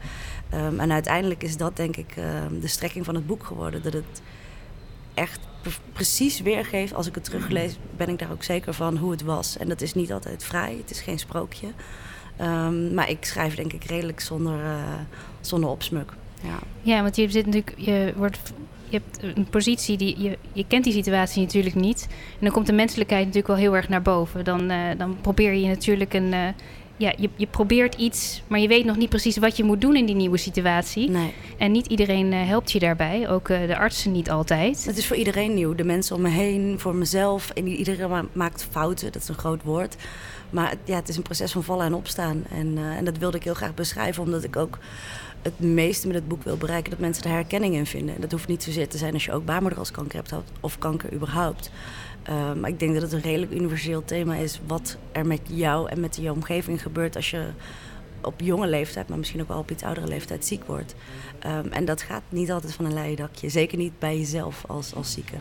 Um, 0.55 0.81
en 0.81 0.93
uiteindelijk 0.93 1.43
is 1.43 1.57
dat 1.57 1.77
denk 1.77 1.97
ik 1.97 2.17
uh, 2.19 2.25
de 2.61 2.69
strekking 2.69 3.05
van 3.05 3.15
het 3.15 3.27
boek 3.27 3.45
geworden. 3.45 3.83
Dat 3.83 3.93
het 3.93 4.23
echt 5.15 5.41
precies 5.93 6.41
weergeeft. 6.41 6.95
Als 6.95 7.07
ik 7.07 7.15
het 7.15 7.25
teruglees, 7.25 7.79
ben 7.97 8.09
ik 8.09 8.19
daar 8.19 8.33
ook 8.33 8.43
zeker 8.43 8.75
van 8.75 8.97
hoe 8.97 9.11
het 9.11 9.23
was. 9.23 9.57
En 9.57 9.69
dat 9.69 9.81
is 9.81 9.95
niet 9.95 10.13
altijd 10.13 10.45
vrij, 10.45 10.77
het 10.81 10.91
is 10.91 11.01
geen 11.01 11.19
sprookje. 11.19 11.67
Um, 12.41 12.95
maar 12.95 13.11
ik 13.11 13.25
schrijf 13.25 13.55
denk 13.55 13.73
ik 13.73 13.85
redelijk 13.85 14.21
zonder, 14.21 14.65
uh, 14.65 14.95
zonder 15.41 15.71
opsmuk. 15.71 16.13
Ja. 16.43 16.59
ja, 16.83 17.03
want 17.03 17.17
je 17.17 17.31
zit 17.31 17.47
natuurlijk, 17.47 17.75
je 17.77 18.13
wordt 18.17 18.39
hebt 19.03 19.37
een 19.37 19.47
positie 19.51 19.97
die 19.97 20.21
je, 20.23 20.39
je 20.53 20.65
kent 20.69 20.85
die 20.85 20.93
situatie 20.93 21.43
natuurlijk 21.43 21.75
niet. 21.75 22.07
En 22.11 22.41
dan 22.41 22.51
komt 22.51 22.67
de 22.67 22.73
menselijkheid 22.73 23.21
natuurlijk 23.21 23.53
wel 23.53 23.57
heel 23.63 23.77
erg 23.77 23.89
naar 23.89 24.03
boven. 24.03 24.45
Dan, 24.45 24.71
uh, 24.71 24.79
dan 24.99 25.17
probeer 25.21 25.55
je 25.55 25.67
natuurlijk 25.67 26.15
een. 26.15 26.33
Uh, 26.33 26.49
ja, 26.99 27.13
je, 27.17 27.31
je 27.37 27.47
probeert 27.47 27.95
iets, 27.95 28.43
maar 28.47 28.61
je 28.61 28.69
weet 28.69 28.85
nog 28.85 28.97
niet 28.97 29.09
precies 29.09 29.37
wat 29.37 29.57
je 29.57 29.65
moet 29.65 29.81
doen 29.81 29.97
in 29.97 30.07
die 30.07 30.15
nieuwe 30.15 30.37
situatie. 30.37 31.11
Nee. 31.11 31.33
En 31.59 31.73
niet 31.73 31.87
iedereen 31.87 32.33
uh, 32.33 32.47
helpt 32.47 32.73
je 32.73 32.79
daarbij, 32.79 33.29
ook 33.29 33.47
de 33.47 33.77
artsen 33.77 34.13
niet 34.13 34.31
altijd. 34.31 34.85
Het 34.85 34.99
is 34.99 35.07
voor 35.07 35.17
iedereen 35.17 35.55
nieuw. 35.55 35.75
De 35.75 35.85
mensen 35.85 36.17
om 36.17 36.23
me 36.23 36.29
heen, 36.29 36.75
voor 36.79 36.95
mezelf. 36.95 37.51
En 37.51 37.67
iedereen 37.67 38.09
ma 38.09 38.25
maakt 38.33 38.69
fouten, 38.71 39.13
dat 39.13 39.23
is 39.23 39.29
een 39.29 39.35
groot 39.35 39.63
woord. 39.63 39.97
Maar 40.57 40.75
ja, 40.85 40.97
het 40.97 41.09
is 41.09 41.17
een 41.17 41.23
proces 41.23 41.53
van 41.53 41.65
vallen 41.65 41.87
en 41.87 41.95
opstaan. 41.95 42.45
En, 42.51 42.79
en 42.79 43.05
dat 43.05 43.19
wilde 43.19 43.37
ik 43.37 43.45
heel 43.45 43.55
graag 43.55 43.75
beschrijven, 43.75 44.23
omdat 44.23 44.45
ik 44.45 44.57
ook 44.57 44.79
het 45.43 45.61
meeste 45.61 46.07
met 46.07 46.17
het 46.17 46.29
boek 46.29 46.43
wil 46.43 46.57
bereiken 46.57 46.91
dat 46.91 47.01
mensen 47.01 47.25
er 47.25 47.31
herkenning 47.31 47.75
in 47.75 47.87
vinden. 47.87 48.21
Dat 48.21 48.31
hoeft 48.31 48.49
niet 48.49 48.63
zozeer 48.63 48.89
te 48.89 48.99
zijn 48.99 49.13
als 49.13 49.25
je 49.25 49.33
ook 49.33 49.45
baarmoederhalskanker 49.45 50.17
hebt 50.19 50.43
of 50.61 50.79
kanker 50.79 51.13
überhaupt. 51.13 51.71
Uh, 52.29 52.53
maar 52.53 52.71
ik 52.71 52.79
denk 52.79 52.93
dat 52.93 53.03
het 53.03 53.13
een 53.13 53.21
redelijk 53.21 53.53
universeel 53.53 54.05
thema 54.05 54.35
is 54.35 54.61
wat 54.67 54.97
er 55.13 55.27
met 55.27 55.41
jou 55.45 55.89
en 55.89 56.01
met 56.01 56.17
je 56.17 56.33
omgeving 56.33 56.83
gebeurt 56.83 57.17
als 57.17 57.31
je 57.31 57.47
op 58.23 58.41
jonge 58.41 58.67
leeftijd, 58.67 59.09
maar 59.09 59.19
misschien 59.19 59.41
ook 59.41 59.49
wel 59.49 59.59
op 59.59 59.71
iets 59.71 59.83
oudere 59.83 60.07
leeftijd 60.07 60.45
ziek 60.45 60.65
wordt. 60.65 60.95
Um, 61.47 61.73
en 61.73 61.85
dat 61.85 62.03
gaat 62.03 62.23
niet 62.29 62.51
altijd 62.51 62.75
van 62.75 62.85
een 62.85 62.95
leien 62.95 63.17
dakje. 63.17 63.49
Zeker 63.49 63.79
niet 63.79 63.99
bij 63.99 64.19
jezelf 64.19 64.65
als, 64.67 64.95
als 64.95 65.13
zieke. 65.13 65.35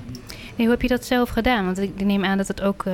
Nee, 0.56 0.68
hoe 0.68 0.70
heb 0.70 0.82
je 0.82 0.88
dat 0.88 1.06
zelf 1.06 1.30
gedaan? 1.30 1.66
Want 1.66 1.80
ik 1.80 2.06
neem 2.06 2.26
aan 2.26 2.38
dat 2.38 2.48
het 2.48 2.62
ook 2.62 2.86
uh, 2.86 2.94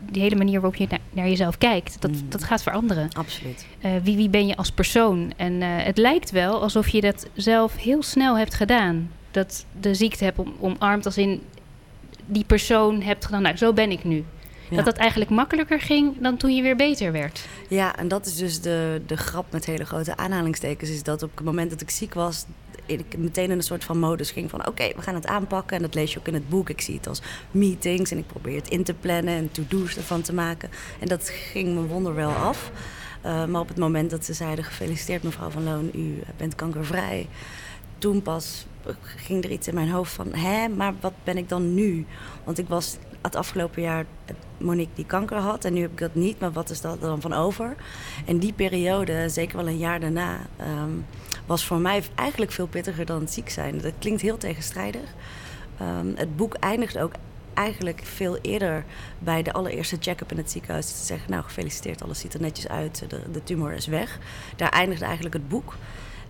die 0.00 0.22
hele 0.22 0.36
manier 0.36 0.60
waarop 0.60 0.74
je 0.74 0.86
naar, 0.88 1.00
naar 1.10 1.28
jezelf 1.28 1.58
kijkt, 1.58 2.00
dat, 2.00 2.10
mm. 2.10 2.28
dat 2.28 2.44
gaat 2.44 2.62
veranderen. 2.62 3.08
Absoluut. 3.12 3.66
Uh, 3.84 3.90
wie, 4.02 4.16
wie 4.16 4.28
ben 4.28 4.46
je 4.46 4.56
als 4.56 4.70
persoon? 4.70 5.32
En 5.36 5.52
uh, 5.52 5.66
het 5.68 5.98
lijkt 5.98 6.30
wel 6.30 6.62
alsof 6.62 6.88
je 6.88 7.00
dat 7.00 7.26
zelf 7.34 7.76
heel 7.76 8.02
snel 8.02 8.38
hebt 8.38 8.54
gedaan. 8.54 9.10
Dat 9.30 9.66
de 9.80 9.94
ziekte 9.94 10.24
hebt 10.24 10.38
om, 10.38 10.54
omarmd 10.60 11.06
als 11.06 11.18
in 11.18 11.42
die 12.26 12.44
persoon 12.44 13.02
hebt 13.02 13.24
gedaan. 13.24 13.42
Nou, 13.42 13.56
zo 13.56 13.72
ben 13.72 13.90
ik 13.90 14.04
nu. 14.04 14.24
Ja. 14.72 14.78
Dat 14.82 14.94
dat 14.94 14.96
eigenlijk 14.96 15.30
makkelijker 15.30 15.80
ging 15.80 16.20
dan 16.20 16.36
toen 16.36 16.54
je 16.54 16.62
weer 16.62 16.76
beter 16.76 17.12
werd. 17.12 17.46
Ja, 17.68 17.96
en 17.96 18.08
dat 18.08 18.26
is 18.26 18.36
dus 18.36 18.60
de, 18.60 19.02
de 19.06 19.16
grap 19.16 19.52
met 19.52 19.64
hele 19.64 19.84
grote 19.84 20.16
aanhalingstekens. 20.16 20.90
Is 20.90 21.02
dat 21.02 21.22
op 21.22 21.30
het 21.34 21.44
moment 21.44 21.70
dat 21.70 21.80
ik 21.80 21.90
ziek 21.90 22.14
was, 22.14 22.44
ik 22.86 23.18
meteen 23.18 23.50
in 23.50 23.56
een 23.56 23.62
soort 23.62 23.84
van 23.84 23.98
modus 23.98 24.30
ging 24.30 24.50
van... 24.50 24.60
oké, 24.60 24.68
okay, 24.68 24.92
we 24.96 25.02
gaan 25.02 25.14
het 25.14 25.26
aanpakken. 25.26 25.76
En 25.76 25.82
dat 25.82 25.94
lees 25.94 26.12
je 26.12 26.18
ook 26.18 26.26
in 26.26 26.34
het 26.34 26.48
boek. 26.48 26.68
Ik 26.70 26.80
zie 26.80 26.96
het 26.96 27.06
als 27.06 27.22
meetings 27.50 28.10
en 28.10 28.18
ik 28.18 28.26
probeer 28.26 28.56
het 28.56 28.68
in 28.68 28.84
te 28.84 28.94
plannen 28.94 29.34
en 29.34 29.50
to-do's 29.50 29.96
ervan 29.96 30.22
te 30.22 30.34
maken. 30.34 30.70
En 31.00 31.08
dat 31.08 31.28
ging 31.28 31.74
me 31.74 31.86
wonderwel 31.86 32.30
af. 32.30 32.70
Uh, 33.24 33.44
maar 33.44 33.60
op 33.60 33.68
het 33.68 33.78
moment 33.78 34.10
dat 34.10 34.24
ze 34.24 34.32
zeiden... 34.32 34.64
gefeliciteerd 34.64 35.22
mevrouw 35.22 35.50
Van 35.50 35.64
Loon, 35.64 35.90
u 35.94 36.18
bent 36.36 36.54
kankervrij... 36.54 37.28
toen 37.98 38.22
pas 38.22 38.66
ging 39.02 39.44
er 39.44 39.50
iets 39.50 39.68
in 39.68 39.74
mijn 39.74 39.90
hoofd 39.90 40.12
van... 40.12 40.34
hè, 40.34 40.68
maar 40.68 40.94
wat 41.00 41.12
ben 41.24 41.36
ik 41.36 41.48
dan 41.48 41.74
nu? 41.74 42.06
Want 42.44 42.58
ik 42.58 42.68
was 42.68 42.96
het 43.22 43.36
afgelopen 43.36 43.82
jaar 43.82 44.04
Monique 44.58 44.94
die 44.94 45.06
kanker 45.06 45.36
had. 45.36 45.64
En 45.64 45.72
nu 45.72 45.80
heb 45.80 45.90
ik 45.90 45.98
dat 45.98 46.14
niet, 46.14 46.40
maar 46.40 46.52
wat 46.52 46.70
is 46.70 46.80
dat 46.80 47.00
dan 47.00 47.20
van 47.20 47.32
over? 47.32 47.76
En 48.26 48.38
die 48.38 48.52
periode, 48.52 49.28
zeker 49.28 49.56
wel 49.56 49.68
een 49.68 49.78
jaar 49.78 50.00
daarna, 50.00 50.40
um, 50.60 51.06
was 51.46 51.64
voor 51.66 51.78
mij 51.78 52.02
eigenlijk 52.14 52.52
veel 52.52 52.66
pittiger 52.66 53.06
dan 53.06 53.20
het 53.20 53.32
ziek 53.32 53.50
zijn. 53.50 53.80
Dat 53.80 53.92
klinkt 53.98 54.20
heel 54.20 54.36
tegenstrijdig. 54.36 55.14
Um, 55.82 56.12
het 56.16 56.36
boek 56.36 56.54
eindigt 56.54 56.98
ook 56.98 57.12
eigenlijk 57.54 58.00
veel 58.04 58.38
eerder 58.40 58.84
bij 59.18 59.42
de 59.42 59.52
allereerste 59.52 59.96
check-up 60.00 60.30
in 60.30 60.36
het 60.36 60.50
ziekenhuis. 60.50 60.86
Te 60.86 61.04
zeggen, 61.04 61.30
nou 61.30 61.42
gefeliciteerd, 61.42 62.02
alles 62.02 62.18
ziet 62.18 62.34
er 62.34 62.40
netjes 62.40 62.68
uit, 62.68 63.04
de, 63.08 63.20
de 63.32 63.42
tumor 63.42 63.72
is 63.72 63.86
weg. 63.86 64.18
Daar 64.56 64.68
eindigde 64.68 65.04
eigenlijk 65.04 65.34
het 65.34 65.48
boek. 65.48 65.74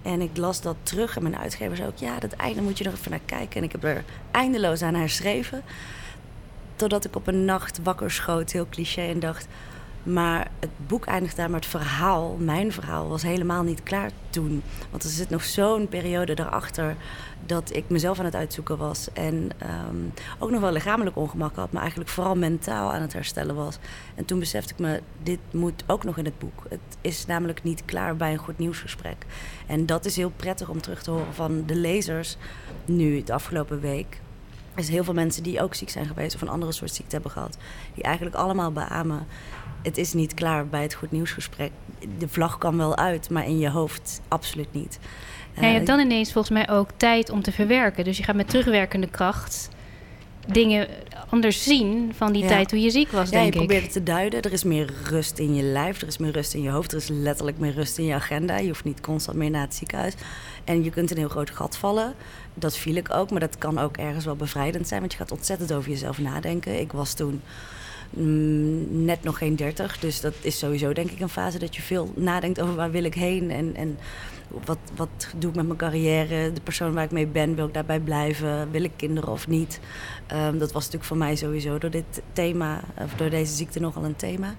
En 0.02 0.20
ik 0.20 0.36
las 0.36 0.60
dat 0.60 0.76
terug 0.82 1.16
en 1.16 1.22
mijn 1.22 1.36
uitgever 1.36 1.76
zei 1.76 1.88
ook... 1.88 1.98
ja, 1.98 2.18
dat 2.18 2.32
einde 2.32 2.62
moet 2.62 2.78
je 2.78 2.84
nog 2.84 2.94
even 2.94 3.10
naar 3.10 3.20
kijken. 3.24 3.56
En 3.56 3.62
ik 3.62 3.72
heb 3.72 3.84
er 3.84 4.04
eindeloos 4.30 4.82
aan 4.82 4.94
herschreven. 4.94 5.62
Totdat 6.76 7.04
ik 7.04 7.16
op 7.16 7.26
een 7.26 7.44
nacht 7.44 7.80
wakker 7.82 8.10
schoot, 8.10 8.52
heel 8.52 8.66
cliché, 8.70 9.02
en 9.02 9.20
dacht... 9.20 9.46
Maar 10.02 10.50
het 10.60 10.70
boek 10.86 11.04
eindigt 11.04 11.36
daar, 11.36 11.50
maar 11.50 11.60
het 11.60 11.68
verhaal, 11.68 12.36
mijn 12.38 12.72
verhaal, 12.72 13.08
was 13.08 13.22
helemaal 13.22 13.62
niet 13.62 13.82
klaar 13.82 14.10
toen. 14.30 14.62
Want 14.90 15.02
er 15.02 15.10
zit 15.10 15.30
nog 15.30 15.44
zo'n 15.44 15.88
periode 15.88 16.34
daarachter 16.34 16.96
dat 17.46 17.76
ik 17.76 17.84
mezelf 17.88 18.18
aan 18.18 18.24
het 18.24 18.34
uitzoeken 18.34 18.78
was. 18.78 19.12
En 19.12 19.50
um, 19.88 20.12
ook 20.38 20.50
nog 20.50 20.60
wel 20.60 20.72
lichamelijk 20.72 21.16
ongemak 21.16 21.56
had, 21.56 21.72
maar 21.72 21.80
eigenlijk 21.80 22.10
vooral 22.10 22.36
mentaal 22.36 22.92
aan 22.92 23.00
het 23.00 23.12
herstellen 23.12 23.54
was. 23.54 23.78
En 24.14 24.24
toen 24.24 24.38
besefte 24.38 24.72
ik 24.72 24.78
me, 24.78 25.02
dit 25.22 25.38
moet 25.50 25.84
ook 25.86 26.04
nog 26.04 26.18
in 26.18 26.24
het 26.24 26.38
boek. 26.38 26.62
Het 26.68 26.80
is 27.00 27.26
namelijk 27.26 27.62
niet 27.62 27.84
klaar 27.84 28.16
bij 28.16 28.32
een 28.32 28.38
goed 28.38 28.58
nieuwsgesprek. 28.58 29.26
En 29.66 29.86
dat 29.86 30.04
is 30.04 30.16
heel 30.16 30.32
prettig 30.36 30.68
om 30.68 30.80
terug 30.80 31.02
te 31.02 31.10
horen 31.10 31.34
van 31.34 31.62
de 31.66 31.74
lezers 31.74 32.36
nu, 32.84 33.22
de 33.22 33.32
afgelopen 33.32 33.80
week. 33.80 34.20
Er 34.74 34.82
zijn 34.82 34.94
heel 34.94 35.04
veel 35.04 35.14
mensen 35.14 35.42
die 35.42 35.62
ook 35.62 35.74
ziek 35.74 35.90
zijn 35.90 36.06
geweest 36.06 36.34
of 36.34 36.40
een 36.40 36.48
andere 36.48 36.72
soort 36.72 36.94
ziekte 36.94 37.14
hebben 37.14 37.30
gehad. 37.32 37.58
Die 37.94 38.04
eigenlijk 38.04 38.36
allemaal 38.36 38.72
beamen. 38.72 39.26
Het 39.82 39.98
is 39.98 40.12
niet 40.12 40.34
klaar 40.34 40.66
bij 40.66 40.82
het 40.82 40.94
goed 40.94 41.10
nieuwsgesprek. 41.12 41.70
De 42.18 42.28
vlag 42.28 42.58
kan 42.58 42.76
wel 42.76 42.96
uit, 42.96 43.30
maar 43.30 43.44
in 43.46 43.58
je 43.58 43.70
hoofd 43.70 44.20
absoluut 44.28 44.72
niet. 44.72 44.98
Ja, 45.54 45.66
je 45.66 45.72
hebt 45.74 45.86
dan 45.86 46.00
ineens 46.00 46.32
volgens 46.32 46.54
mij 46.54 46.70
ook 46.70 46.88
tijd 46.96 47.30
om 47.30 47.42
te 47.42 47.52
verwerken. 47.52 48.04
Dus 48.04 48.16
je 48.16 48.22
gaat 48.24 48.34
met 48.36 48.48
terugwerkende 48.48 49.06
kracht 49.08 49.68
dingen 50.46 50.88
anders 51.28 51.62
zien 51.62 52.12
van 52.16 52.32
die 52.32 52.42
Ja. 52.42 52.48
tijd 52.48 52.68
toen 52.68 52.80
je 52.80 52.90
ziek 52.90 53.10
was, 53.10 53.30
Ja, 53.30 53.36
je 53.36 53.42
denk 53.42 53.52
ik. 53.52 53.58
probeert 53.58 53.82
het 53.82 53.92
te 53.92 54.02
duiden. 54.02 54.42
Er 54.42 54.52
is 54.52 54.64
meer 54.64 54.92
rust 55.04 55.38
in 55.38 55.54
je 55.54 55.62
lijf, 55.62 56.00
er 56.00 56.06
is 56.06 56.18
meer 56.18 56.32
rust 56.32 56.54
in 56.54 56.62
je 56.62 56.70
hoofd, 56.70 56.92
er 56.92 56.98
is 56.98 57.08
letterlijk 57.08 57.58
meer 57.58 57.72
rust 57.72 57.98
in 57.98 58.04
je 58.04 58.14
agenda. 58.14 58.56
Je 58.58 58.68
hoeft 58.68 58.84
niet 58.84 59.00
constant 59.00 59.36
meer 59.36 59.50
naar 59.50 59.62
het 59.62 59.74
ziekenhuis. 59.74 60.14
En 60.64 60.84
je 60.84 60.90
kunt 60.90 61.10
in 61.10 61.16
een 61.16 61.22
heel 61.22 61.30
groot 61.30 61.50
gat 61.50 61.76
vallen. 61.76 62.14
Dat 62.54 62.76
viel 62.76 62.94
ik 62.94 63.14
ook, 63.14 63.30
maar 63.30 63.40
dat 63.40 63.58
kan 63.58 63.78
ook 63.78 63.96
ergens 63.96 64.24
wel 64.24 64.36
bevrijdend 64.36 64.88
zijn, 64.88 65.00
want 65.00 65.12
je 65.12 65.18
gaat 65.18 65.30
ontzettend 65.32 65.72
over 65.72 65.90
jezelf 65.90 66.18
nadenken. 66.18 66.80
Ik 66.80 66.92
was 66.92 67.14
toen 67.14 67.42
mm, 68.16 69.04
net 69.04 69.22
nog 69.22 69.38
geen 69.38 69.56
30, 69.56 69.98
dus 69.98 70.20
dat 70.20 70.34
is 70.40 70.58
sowieso 70.58 70.92
denk 70.92 71.10
ik 71.10 71.20
een 71.20 71.28
fase 71.28 71.58
dat 71.58 71.76
je 71.76 71.82
veel 71.82 72.12
nadenkt 72.16 72.60
over 72.60 72.74
waar 72.74 72.90
wil 72.90 73.04
ik 73.04 73.14
heen 73.14 73.50
en, 73.50 73.74
en 73.76 73.98
wat, 74.64 74.78
wat 74.96 75.28
doe 75.36 75.50
ik 75.50 75.56
met 75.56 75.66
mijn 75.66 75.78
carrière, 75.78 76.52
de 76.52 76.60
persoon 76.60 76.92
waar 76.92 77.04
ik 77.04 77.10
mee 77.10 77.26
ben, 77.26 77.54
wil 77.54 77.66
ik 77.66 77.74
daarbij 77.74 78.00
blijven, 78.00 78.70
wil 78.70 78.82
ik 78.84 78.92
kinderen 78.96 79.30
of 79.30 79.48
niet. 79.48 79.80
Ehm, 80.26 80.58
dat 80.58 80.72
was 80.72 80.82
natuurlijk 80.82 81.04
voor 81.04 81.16
mij 81.16 81.36
sowieso 81.36 81.78
door 81.78 81.90
dit 81.90 82.22
thema, 82.32 82.80
of 82.98 83.14
door 83.14 83.30
deze 83.30 83.54
ziekte 83.54 83.80
nogal 83.80 84.04
een 84.04 84.16
thema. 84.16 84.54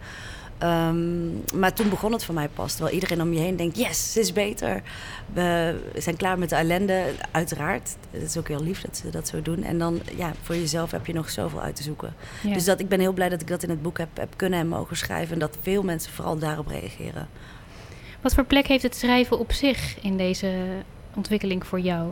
Ehm, 0.64 1.60
maar 1.60 1.74
toen 1.74 1.90
begon 1.90 2.12
het 2.12 2.24
voor 2.24 2.34
mij 2.34 2.50
pas. 2.50 2.74
Terwijl 2.74 2.94
iedereen 2.96 3.22
om 3.22 3.34
je 3.34 3.40
heen 3.40 3.56
denkt: 3.56 3.78
yes, 3.78 4.12
ze 4.12 4.20
is 4.20 4.34
beter. 4.34 4.82
We 5.34 5.76
zijn 5.96 6.16
klaar 6.16 6.40
met 6.40 6.50
de 6.50 6.56
ellende. 6.56 7.04
Uiteraard. 7.32 7.96
Het 8.12 8.22
is 8.22 8.38
ook 8.38 8.48
heel 8.48 8.64
lief 8.64 8.82
dat 8.82 8.98
ze 8.98 9.10
dat 9.10 9.28
zo 9.28 9.42
doen. 9.42 9.64
En 9.64 9.78
dan, 9.78 10.02
ja, 10.18 10.34
voor 10.42 10.56
jezelf 10.56 10.92
heb 10.92 11.06
je 11.06 11.14
nog 11.14 11.30
zoveel 11.30 11.62
uit 11.62 11.76
te 11.76 11.84
zoeken. 11.84 12.16
Ja. 12.44 12.54
Dus 12.54 12.66
dat, 12.66 12.80
ik 12.80 12.90
ben 12.90 13.00
heel 13.00 13.14
blij 13.14 13.30
dat 13.30 13.42
ik 13.42 13.48
dat 13.48 13.64
in 13.64 13.70
het 13.70 13.82
boek 13.82 13.98
heb, 13.98 14.18
heb 14.18 14.34
kunnen 14.36 14.60
en 14.60 14.68
mogen 14.68 14.98
schrijven. 14.98 15.34
En 15.34 15.40
dat 15.40 15.58
veel 15.62 15.84
mensen 15.84 16.12
vooral 16.12 16.38
daarop 16.38 16.68
reageren. 16.68 17.28
Wat 18.22 18.34
voor 18.34 18.46
plek 18.46 18.68
heeft 18.68 18.84
het 18.84 18.96
schrijven 18.96 19.40
op 19.40 19.52
zich 19.52 20.02
in 20.02 20.18
deze 20.18 20.66
ontwikkeling 21.16 21.66
voor 21.66 21.80
jou? 21.80 22.12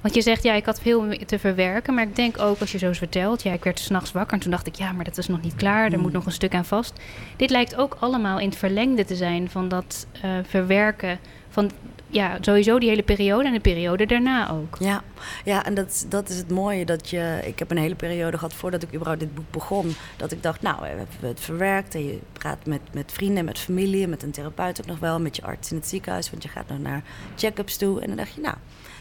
Want 0.00 0.14
je 0.14 0.22
zegt, 0.22 0.42
ja, 0.42 0.54
ik 0.54 0.64
had 0.64 0.80
veel 0.80 1.04
te 1.26 1.38
verwerken. 1.38 1.94
Maar 1.94 2.04
ik 2.04 2.16
denk 2.16 2.38
ook, 2.38 2.60
als 2.60 2.72
je 2.72 2.78
zo 2.78 2.86
eens 2.86 2.98
vertelt... 2.98 3.42
ja, 3.42 3.52
ik 3.52 3.64
werd 3.64 3.78
s'nachts 3.78 4.12
wakker 4.12 4.34
en 4.34 4.42
toen 4.42 4.50
dacht 4.50 4.66
ik... 4.66 4.74
ja, 4.74 4.92
maar 4.92 5.04
dat 5.04 5.18
is 5.18 5.26
nog 5.26 5.42
niet 5.42 5.54
klaar, 5.54 5.84
er 5.84 5.90
moet 5.90 6.02
hmm. 6.02 6.12
nog 6.12 6.26
een 6.26 6.32
stuk 6.32 6.54
aan 6.54 6.64
vast. 6.64 6.92
Dit 7.36 7.50
lijkt 7.50 7.76
ook 7.76 7.96
allemaal 8.00 8.38
in 8.38 8.48
het 8.48 8.58
verlengde 8.58 9.04
te 9.04 9.16
zijn... 9.16 9.50
van 9.50 9.68
dat 9.68 10.06
uh, 10.24 10.30
verwerken 10.42 11.18
van 11.48 11.70
ja, 12.10 12.38
sowieso 12.40 12.78
die 12.78 12.88
hele 12.88 13.02
periode 13.02 13.46
en 13.46 13.52
de 13.52 13.60
periode 13.60 14.06
daarna 14.06 14.50
ook. 14.50 14.76
Ja, 14.78 15.02
ja 15.44 15.64
en 15.64 15.74
dat, 15.74 16.06
dat 16.08 16.28
is 16.28 16.36
het 16.36 16.50
mooie. 16.50 16.84
Dat 16.84 17.10
je, 17.10 17.40
ik 17.44 17.58
heb 17.58 17.70
een 17.70 17.76
hele 17.76 17.94
periode 17.94 18.38
gehad 18.38 18.54
voordat 18.54 18.82
ik 18.82 18.88
überhaupt 18.94 19.20
dit 19.20 19.34
boek 19.34 19.50
begon. 19.50 19.94
Dat 20.16 20.32
ik 20.32 20.42
dacht, 20.42 20.62
nou, 20.62 20.80
we 20.80 20.86
hebben 20.86 21.06
het 21.20 21.40
verwerkt. 21.40 21.94
En 21.94 22.04
je 22.04 22.18
praat 22.32 22.66
met, 22.66 22.80
met 22.92 23.12
vrienden, 23.12 23.44
met 23.44 23.58
familie, 23.58 24.06
met 24.06 24.22
een 24.22 24.30
therapeut 24.30 24.80
ook 24.80 24.86
nog 24.86 24.98
wel. 24.98 25.20
Met 25.20 25.36
je 25.36 25.42
arts 25.42 25.70
in 25.70 25.76
het 25.76 25.88
ziekenhuis, 25.88 26.30
want 26.30 26.42
je 26.42 26.48
gaat 26.48 26.68
nog 26.68 26.78
naar 26.78 27.02
check-ups 27.36 27.76
toe. 27.76 28.00
En 28.00 28.06
dan 28.06 28.16
dacht 28.16 28.34
je, 28.34 28.40
nou, 28.40 28.56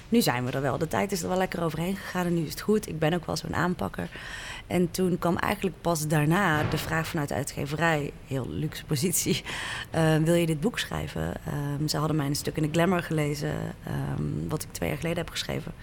nu 0.10 0.22
zijn 0.22 0.46
we 0.46 0.52
er 0.52 0.62
wel. 0.62 0.78
De 0.78 0.88
tijd 0.88 1.12
is 1.12 1.22
er 1.22 1.28
wel 1.28 1.38
lekker 1.38 1.64
overheen 1.64 1.96
gegaan 1.96 2.26
en 2.26 2.34
nu 2.34 2.42
is 2.42 2.52
het 2.52 2.62
goed. 2.62 2.88
Ik 2.88 3.00
ben 3.00 3.14
ook 3.14 3.26
wel 3.26 3.38
zo'n 3.38 3.56
aanpakker. 3.56 4.10
En 4.68 4.92
toen 4.92 5.20
kwam 5.20 5.38
eigenlijk 5.38 5.82
pas 5.82 6.08
daarna 6.08 6.64
de 6.64 6.78
vraag 6.78 7.08
vanuit 7.08 7.30
de 7.30 7.36
uitgeverij, 7.36 8.12
heel 8.28 8.50
luxe 8.50 8.86
positie, 8.86 9.44
uh, 9.96 10.16
wil 10.28 10.34
je 10.34 10.46
dit 10.46 10.60
boek 10.60 10.80
schrijven? 10.80 11.34
Um, 11.80 11.88
ze 11.88 11.98
hadden 11.98 12.16
mijn 12.16 12.36
stuk 12.36 12.56
in 12.58 12.64
de 12.64 12.70
Glamour 12.72 13.04
gelezen, 13.04 13.54
um, 14.18 14.50
wat 14.50 14.64
ik 14.64 14.72
twee 14.72 14.90
jaar 14.90 14.98
geleden 14.98 15.18
heb 15.18 15.30
geschreven. 15.30 15.74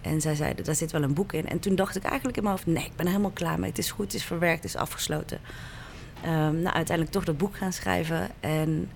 En 0.00 0.20
zij 0.20 0.34
zeiden, 0.34 0.64
daar 0.64 0.74
zit 0.74 0.92
wel 0.92 1.02
een 1.02 1.14
boek 1.14 1.32
in. 1.32 1.48
En 1.48 1.58
toen 1.58 1.74
dacht 1.74 1.96
ik 1.96 2.02
eigenlijk 2.02 2.36
in 2.36 2.42
mijn 2.42 2.54
hoofd, 2.54 2.66
nee, 2.66 2.84
ik 2.84 2.96
ben 2.96 3.04
er 3.04 3.10
helemaal 3.10 3.30
klaar 3.30 3.58
mee. 3.58 3.68
Het 3.68 3.78
is 3.78 3.90
goed, 3.90 4.04
het 4.04 4.14
is 4.14 4.24
verwerkt, 4.24 4.62
het 4.62 4.74
is 4.74 4.80
afgesloten. 4.80 5.40
Um, 6.24 6.60
nou, 6.62 6.74
uiteindelijk 6.74 7.10
toch 7.10 7.24
dat 7.24 7.38
boek 7.38 7.56
gaan 7.56 7.72
schrijven. 7.72 8.28
En 8.40 8.90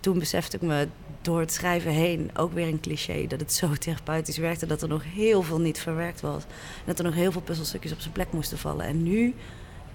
toen 0.00 0.18
besefte 0.18 0.56
ik 0.56 0.62
me 0.62 0.88
door 1.22 1.40
het 1.40 1.52
schrijven 1.52 1.92
heen, 1.92 2.30
ook 2.36 2.52
weer 2.52 2.68
een 2.68 2.80
cliché, 2.80 3.26
dat 3.26 3.40
het 3.40 3.52
zo 3.52 3.72
therapeutisch 3.72 4.36
werkte 4.36 4.66
dat 4.66 4.82
er 4.82 4.88
nog 4.88 5.02
heel 5.04 5.42
veel 5.42 5.60
niet 5.60 5.80
verwerkt 5.80 6.20
was. 6.20 6.42
En 6.42 6.84
dat 6.84 6.98
er 6.98 7.04
nog 7.04 7.14
heel 7.14 7.32
veel 7.32 7.40
puzzelstukjes 7.40 7.92
op 7.92 8.00
zijn 8.00 8.12
plek 8.12 8.32
moesten 8.32 8.58
vallen. 8.58 8.86
En 8.86 9.02
nu, 9.02 9.34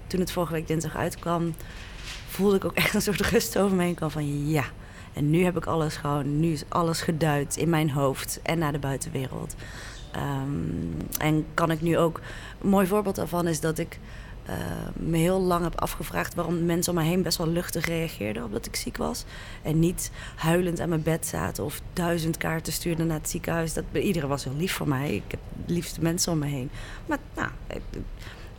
toen 0.07 0.19
het 0.19 0.31
vorige 0.31 0.53
week 0.53 0.67
dinsdag 0.67 0.95
uitkwam, 0.95 1.55
voelde 2.27 2.55
ik 2.55 2.65
ook 2.65 2.75
echt 2.75 2.93
een 2.93 3.01
soort 3.01 3.21
rust 3.21 3.57
over 3.57 3.75
me 3.77 3.83
heen 3.83 3.95
kan 3.95 4.11
van 4.11 4.47
ja. 4.49 4.65
En 5.13 5.29
nu 5.29 5.43
heb 5.43 5.57
ik 5.57 5.65
alles 5.65 5.95
gewoon, 5.95 6.39
nu 6.39 6.51
is 6.51 6.63
alles 6.67 7.01
geduid 7.01 7.57
in 7.57 7.69
mijn 7.69 7.89
hoofd 7.89 8.39
en 8.43 8.59
naar 8.59 8.71
de 8.71 8.79
buitenwereld. 8.79 9.55
Um, 10.15 10.97
en 11.17 11.45
kan 11.53 11.71
ik 11.71 11.81
nu 11.81 11.97
ook, 11.97 12.19
een 12.61 12.69
mooi 12.69 12.87
voorbeeld 12.87 13.15
daarvan 13.15 13.47
is 13.47 13.59
dat 13.59 13.77
ik 13.77 13.99
uh, 14.49 14.55
me 14.93 15.17
heel 15.17 15.41
lang 15.41 15.63
heb 15.63 15.81
afgevraagd 15.81 16.33
waarom 16.33 16.65
mensen 16.65 16.93
om 16.93 16.99
mij 16.99 17.07
heen 17.07 17.21
best 17.21 17.37
wel 17.37 17.47
luchtig 17.47 17.85
reageerden 17.85 18.43
op 18.43 18.51
dat 18.51 18.65
ik 18.65 18.75
ziek 18.75 18.97
was. 18.97 19.23
En 19.61 19.79
niet 19.79 20.11
huilend 20.35 20.79
aan 20.79 20.89
mijn 20.89 21.03
bed 21.03 21.25
zaten 21.25 21.63
of 21.63 21.81
duizend 21.93 22.37
kaarten 22.37 22.73
stuurden 22.73 23.07
naar 23.07 23.17
het 23.17 23.29
ziekenhuis. 23.29 23.73
Dat, 23.73 23.83
iedereen 23.93 24.29
was 24.29 24.43
heel 24.43 24.55
lief 24.55 24.73
voor 24.73 24.87
mij. 24.87 25.15
Ik 25.15 25.23
heb 25.31 25.39
de 25.65 25.73
liefste 25.73 26.01
mensen 26.01 26.31
om 26.31 26.37
me 26.37 26.47
heen. 26.47 26.69
Maar 27.05 27.19
nou, 27.35 27.49
een 27.67 28.05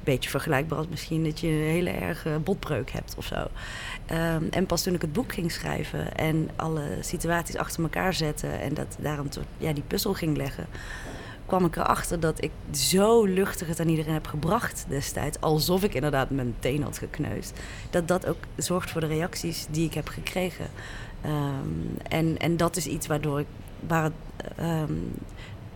beetje 0.05 0.31
vergelijkbaar 0.31 0.79
als 0.79 0.89
misschien 0.89 1.25
dat 1.25 1.41
je 1.41 1.49
een 1.49 1.61
hele 1.61 1.91
erge 1.91 2.41
botbreuk 2.45 2.91
hebt 2.91 3.15
of 3.17 3.25
zo. 3.25 3.37
Um, 3.37 4.49
en 4.51 4.67
pas 4.67 4.83
toen 4.83 4.95
ik 4.95 5.01
het 5.01 5.13
boek 5.13 5.33
ging 5.33 5.53
schrijven 5.53 6.17
en 6.17 6.51
alle 6.57 6.99
situaties 7.01 7.57
achter 7.57 7.83
elkaar 7.83 8.15
zette 8.15 8.47
en 8.47 8.75
dat 8.75 8.97
daarom 9.01 9.29
ja, 9.59 9.73
die 9.73 9.83
puzzel 9.87 10.15
ging 10.15 10.37
leggen 10.37 10.67
kwam 11.47 11.65
ik 11.65 11.77
erachter 11.77 12.21
dat 12.21 12.43
ik 12.43 12.51
zo 12.71 13.25
luchtig 13.25 13.69
het 13.69 13.81
aan 13.81 13.89
iedereen 13.89 14.13
heb 14.13 14.27
gebracht 14.27 14.85
destijds. 14.89 15.41
Alsof 15.41 15.83
ik 15.83 15.95
inderdaad 15.95 16.31
mijn 16.31 16.55
teen 16.59 16.83
had 16.83 16.99
gekneusd. 16.99 17.61
Dat 17.91 18.09
dat 18.09 18.27
ook 18.27 18.39
zorgt 18.57 18.91
voor 18.91 19.01
de 19.01 19.07
reacties 19.07 19.67
die 19.71 19.87
ik 19.87 19.95
heb 19.95 20.09
gekregen. 20.09 20.67
Um, 21.27 21.97
en, 22.09 22.39
en 22.39 22.57
dat 22.57 22.77
is 22.77 22.87
iets 22.87 23.07
waardoor 23.07 23.41
ik, 23.41 23.47
waar 23.87 24.11
um, 24.61 25.13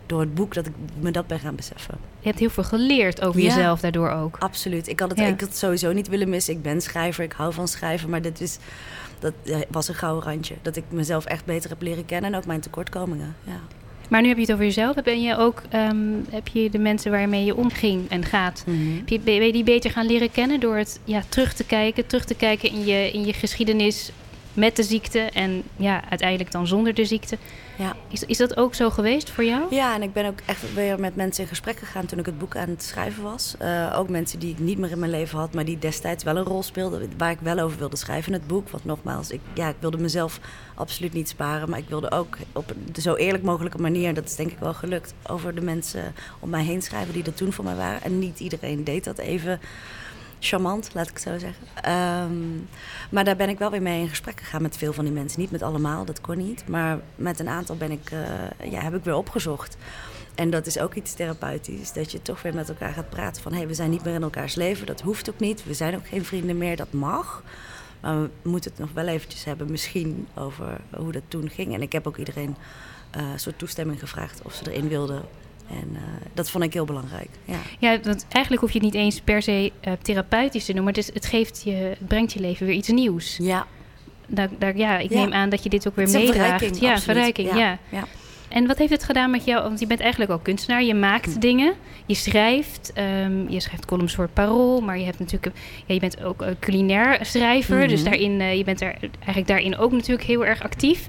door 0.05 0.19
het 0.19 0.33
boek 0.33 0.53
dat 0.53 0.65
ik 0.65 0.73
me 0.99 1.11
dat 1.11 1.27
ben 1.27 1.39
gaan 1.39 1.55
beseffen. 1.55 1.97
Je 2.19 2.27
hebt 2.27 2.39
heel 2.39 2.49
veel 2.49 2.63
geleerd 2.63 3.21
over 3.21 3.41
jezelf 3.41 3.79
daardoor 3.79 4.09
ook. 4.09 4.37
Absoluut. 4.39 4.87
Ik 4.87 4.99
had, 4.99 5.09
het, 5.09 5.19
ik 5.19 5.39
had 5.39 5.49
het 5.49 5.57
sowieso 5.57 5.91
niet 5.91 6.07
willen 6.07 6.29
missen. 6.29 6.53
Ik 6.53 6.61
ben 6.61 6.81
schrijver, 6.81 7.23
ik 7.23 7.31
hou 7.31 7.53
van 7.53 7.67
schrijven. 7.67 8.09
Maar 8.09 8.21
dit 8.21 8.41
is, 8.41 8.57
dat 9.19 9.33
was 9.69 9.87
een 9.87 9.95
gouden 9.95 10.29
randje. 10.29 10.55
Dat 10.61 10.75
ik 10.75 10.83
mezelf 10.89 11.25
echt 11.25 11.45
beter 11.45 11.69
heb 11.69 11.81
leren 11.81 12.05
kennen 12.05 12.31
en 12.31 12.37
ook 12.37 12.45
mijn 12.45 12.59
tekortkomingen. 12.59 13.35
Ja. 13.43 13.59
Maar 14.09 14.21
nu 14.21 14.27
heb 14.27 14.37
je 14.37 14.43
het 14.43 14.51
over 14.51 14.65
jezelf. 14.65 14.95
Ben 15.03 15.21
je 15.21 15.37
ook 15.37 15.61
um, 15.73 16.25
heb 16.29 16.47
je 16.47 16.69
de 16.69 16.79
mensen 16.79 17.11
waarmee 17.11 17.45
je 17.45 17.55
omging 17.55 18.09
en 18.09 18.25
gaat, 18.25 18.63
mm 18.65 18.97
heb 18.97 19.09
je, 19.09 19.19
ben 19.19 19.45
je 19.45 19.51
die 19.51 19.63
beter 19.63 19.91
gaan 19.91 20.05
leren 20.05 20.31
kennen 20.31 20.59
door 20.59 20.75
het 20.75 20.99
ja, 21.03 21.23
terug 21.29 21.53
te 21.53 21.63
kijken, 21.63 22.07
terug 22.07 22.25
te 22.25 22.35
kijken 22.35 22.71
in 22.71 22.85
je, 22.85 23.11
in 23.11 23.25
je 23.25 23.33
geschiedenis 23.33 24.11
met 24.53 24.75
de 24.75 24.83
ziekte 24.83 25.19
en 25.19 25.63
ja, 25.75 26.09
uiteindelijk 26.09 26.51
dan 26.51 26.67
zonder 26.67 26.93
de 26.93 27.05
ziekte. 27.05 27.37
Ja. 27.79 27.95
Is, 28.07 28.23
is 28.23 28.37
dat 28.37 28.57
ook 28.57 28.75
zo 28.75 28.89
geweest 28.89 29.29
voor 29.29 29.43
jou? 29.43 29.75
Ja, 29.75 29.95
en 29.95 30.01
ik 30.01 30.13
ben 30.13 30.25
ook 30.25 30.39
echt 30.45 30.73
weer 30.73 30.99
met 30.99 31.15
mensen 31.15 31.43
in 31.43 31.49
gesprek 31.49 31.79
gegaan 31.79 32.05
toen 32.05 32.19
ik 32.19 32.25
het 32.25 32.37
boek 32.37 32.55
aan 32.55 32.69
het 32.69 32.83
schrijven 32.83 33.23
was. 33.23 33.55
Uh, 33.61 33.95
ook 33.97 34.09
mensen 34.09 34.39
die 34.39 34.51
ik 34.51 34.59
niet 34.59 34.77
meer 34.77 34.91
in 34.91 34.99
mijn 34.99 35.11
leven 35.11 35.39
had, 35.39 35.53
maar 35.53 35.65
die 35.65 35.79
destijds 35.79 36.23
wel 36.23 36.37
een 36.37 36.43
rol 36.43 36.63
speelden. 36.63 37.11
Waar 37.17 37.31
ik 37.31 37.39
wel 37.41 37.59
over 37.59 37.77
wilde 37.77 37.95
schrijven 37.95 38.33
in 38.33 38.39
het 38.39 38.47
boek. 38.47 38.69
Want 38.69 38.85
nogmaals, 38.85 39.31
ik, 39.31 39.41
ja, 39.53 39.67
ik 39.69 39.75
wilde 39.79 39.97
mezelf 39.97 40.39
absoluut 40.75 41.13
niet 41.13 41.29
sparen. 41.29 41.69
Maar 41.69 41.79
ik 41.79 41.89
wilde 41.89 42.11
ook 42.11 42.37
op 42.53 42.73
de 42.91 43.01
zo 43.01 43.15
eerlijk 43.15 43.43
mogelijke 43.43 43.81
manier, 43.81 44.13
dat 44.13 44.25
is 44.25 44.35
denk 44.35 44.51
ik 44.51 44.59
wel 44.59 44.73
gelukt, 44.73 45.13
over 45.27 45.55
de 45.55 45.61
mensen 45.61 46.13
om 46.39 46.49
mij 46.49 46.63
heen 46.63 46.81
schrijven 46.81 47.13
die 47.13 47.23
er 47.23 47.33
toen 47.33 47.53
voor 47.53 47.63
mij 47.63 47.75
waren. 47.75 48.03
En 48.03 48.19
niet 48.19 48.39
iedereen 48.39 48.83
deed 48.83 49.03
dat 49.03 49.17
even 49.17 49.59
charmant, 50.39 50.89
laat 50.93 51.07
ik 51.07 51.13
het 51.13 51.21
zo 51.21 51.37
zeggen. 51.37 51.91
Um, 52.23 52.67
maar 53.09 53.23
daar 53.23 53.35
ben 53.35 53.49
ik 53.49 53.59
wel 53.59 53.71
weer 53.71 53.81
mee 53.81 54.01
in 54.01 54.09
gesprek 54.09 54.39
gegaan 54.39 54.61
met 54.61 54.77
veel 54.77 54.93
van 54.93 55.05
die 55.05 55.13
mensen. 55.13 55.39
Niet 55.39 55.51
met 55.51 55.61
allemaal, 55.61 56.05
dat 56.05 56.21
kon 56.21 56.37
niet. 56.37 56.67
Maar 56.67 56.99
met 57.15 57.39
een 57.39 57.49
aantal 57.49 57.77
ben 57.77 57.91
ik, 57.91 58.11
uh, 58.11 58.71
ja, 58.71 58.81
heb 58.81 58.95
ik 58.95 59.03
weer 59.03 59.15
opgezocht. 59.15 59.77
En 60.35 60.49
dat 60.49 60.65
is 60.65 60.79
ook 60.79 60.93
iets 60.93 61.13
therapeutisch. 61.13 61.93
Dat 61.93 62.11
je 62.11 62.21
toch 62.21 62.41
weer 62.41 62.53
met 62.53 62.69
elkaar 62.69 62.93
gaat 62.93 63.09
praten 63.09 63.41
van... 63.41 63.51
hé, 63.51 63.57
hey, 63.57 63.67
we 63.67 63.73
zijn 63.73 63.89
niet 63.89 64.03
meer 64.03 64.13
in 64.13 64.23
elkaars 64.23 64.55
leven. 64.55 64.85
Dat 64.85 65.01
hoeft 65.01 65.29
ook 65.29 65.39
niet. 65.39 65.63
We 65.65 65.73
zijn 65.73 65.95
ook 65.95 66.07
geen 66.07 66.25
vrienden 66.25 66.57
meer. 66.57 66.75
Dat 66.75 66.91
mag. 66.91 67.43
Maar 67.99 68.21
we 68.21 68.49
moeten 68.49 68.71
het 68.71 68.79
nog 68.79 68.91
wel 68.93 69.07
eventjes 69.07 69.43
hebben 69.43 69.71
misschien 69.71 70.27
over 70.35 70.77
hoe 70.95 71.11
dat 71.11 71.23
toen 71.27 71.49
ging. 71.49 71.73
En 71.73 71.81
ik 71.81 71.91
heb 71.91 72.07
ook 72.07 72.17
iedereen 72.17 72.55
een 73.11 73.39
soort 73.39 73.57
toestemming 73.57 73.99
gevraagd 73.99 74.41
of 74.43 74.53
ze 74.53 74.71
erin 74.71 74.87
wilden 74.87 75.21
en 75.69 75.89
uh, 75.93 75.99
dat 76.33 76.49
vond 76.49 76.63
ik 76.63 76.73
heel 76.73 76.85
belangrijk. 76.85 77.29
Ja, 77.45 77.57
ja 77.79 77.99
want 78.03 78.25
eigenlijk 78.29 78.63
hoef 78.63 78.73
je 78.73 78.79
het 78.79 78.93
niet 78.93 79.01
eens 79.01 79.21
per 79.21 79.41
se 79.41 79.71
uh, 79.87 79.93
therapeutisch 80.01 80.65
te 80.65 80.73
noemen. 80.73 80.93
Maar 80.93 81.03
het, 81.03 81.09
is, 81.09 81.21
het, 81.21 81.25
geeft 81.25 81.61
je, 81.63 81.71
het 81.71 82.07
brengt 82.07 82.33
je 82.33 82.39
leven 82.39 82.65
weer 82.65 82.75
iets 82.75 82.87
nieuws. 82.87 83.37
Ja. 83.41 83.67
Daar, 84.27 84.49
daar, 84.57 84.77
ja, 84.77 84.97
ik 84.97 85.09
ja. 85.09 85.19
neem 85.19 85.33
aan 85.33 85.49
dat 85.49 85.63
je 85.63 85.69
dit 85.69 85.87
ook 85.87 85.95
weer 85.95 86.09
meedraagt. 86.09 86.79
Ja, 86.79 86.99
verrijking. 86.99 87.55
Ja. 87.55 87.77
ja. 87.89 88.03
En 88.49 88.67
wat 88.67 88.77
heeft 88.77 88.91
het 88.91 89.03
gedaan 89.03 89.31
met 89.31 89.45
jou? 89.45 89.63
Want 89.63 89.79
je 89.79 89.87
bent 89.87 89.99
eigenlijk 89.99 90.31
ook 90.31 90.43
kunstenaar. 90.43 90.83
Je 90.83 90.93
maakt 90.93 91.33
hm. 91.33 91.39
dingen. 91.39 91.73
Je 92.05 92.15
schrijft. 92.15 92.93
Um, 93.23 93.49
je 93.49 93.59
schrijft 93.59 93.85
columns 93.85 94.15
voor 94.15 94.29
Parool. 94.33 94.81
Maar 94.81 94.97
je, 94.97 95.05
hebt 95.05 95.19
natuurlijk, 95.19 95.55
ja, 95.85 95.93
je 95.93 95.99
bent 95.99 96.23
ook 96.23 96.45
culinair 96.59 97.25
schrijver. 97.25 97.75
Mm 97.75 97.79
-hmm. 97.79 97.89
Dus 97.89 98.03
daarin, 98.03 98.39
uh, 98.39 98.57
je 98.57 98.63
bent 98.63 98.81
er 98.81 98.95
eigenlijk 99.01 99.47
daarin 99.47 99.77
ook 99.77 99.91
natuurlijk 99.91 100.27
heel 100.27 100.45
erg 100.45 100.63
actief. 100.63 101.07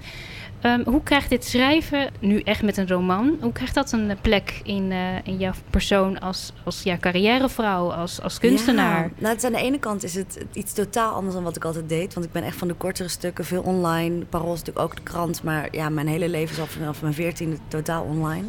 Um, 0.62 0.82
hoe 0.84 1.02
krijgt 1.02 1.30
dit 1.30 1.44
schrijven, 1.44 2.10
nu 2.18 2.40
echt 2.40 2.62
met 2.62 2.76
een 2.76 2.88
roman, 2.88 3.36
hoe 3.40 3.52
krijgt 3.52 3.74
dat 3.74 3.92
een 3.92 4.16
plek 4.20 4.60
in, 4.64 4.90
uh, 4.90 4.98
in 5.24 5.36
jouw 5.36 5.52
persoon 5.70 6.20
als, 6.20 6.52
als 6.64 6.82
ja, 6.82 6.96
carrièrevrouw, 6.96 7.92
als, 7.92 8.22
als 8.22 8.38
kunstenaar? 8.38 9.02
Ja, 9.02 9.10
nou, 9.18 9.34
het 9.34 9.44
aan 9.44 9.52
de 9.52 9.58
ene 9.58 9.78
kant 9.78 10.04
is 10.04 10.14
het 10.14 10.44
iets 10.52 10.72
totaal 10.72 11.14
anders 11.14 11.34
dan 11.34 11.44
wat 11.44 11.56
ik 11.56 11.64
altijd 11.64 11.88
deed. 11.88 12.14
Want 12.14 12.26
ik 12.26 12.32
ben 12.32 12.42
echt 12.42 12.56
van 12.56 12.68
de 12.68 12.74
kortere 12.74 13.08
stukken, 13.08 13.44
veel 13.44 13.62
online. 13.62 14.24
Parool 14.24 14.52
is 14.52 14.58
natuurlijk 14.58 14.86
ook 14.86 14.96
de 14.96 15.02
krant, 15.02 15.42
maar 15.42 15.68
ja, 15.70 15.88
mijn 15.88 16.08
hele 16.08 16.28
leven 16.28 16.54
is 16.54 16.60
al 16.60 16.66
vanaf 16.66 17.02
mijn 17.02 17.14
veertiende 17.14 17.56
totaal 17.68 18.02
online. 18.02 18.46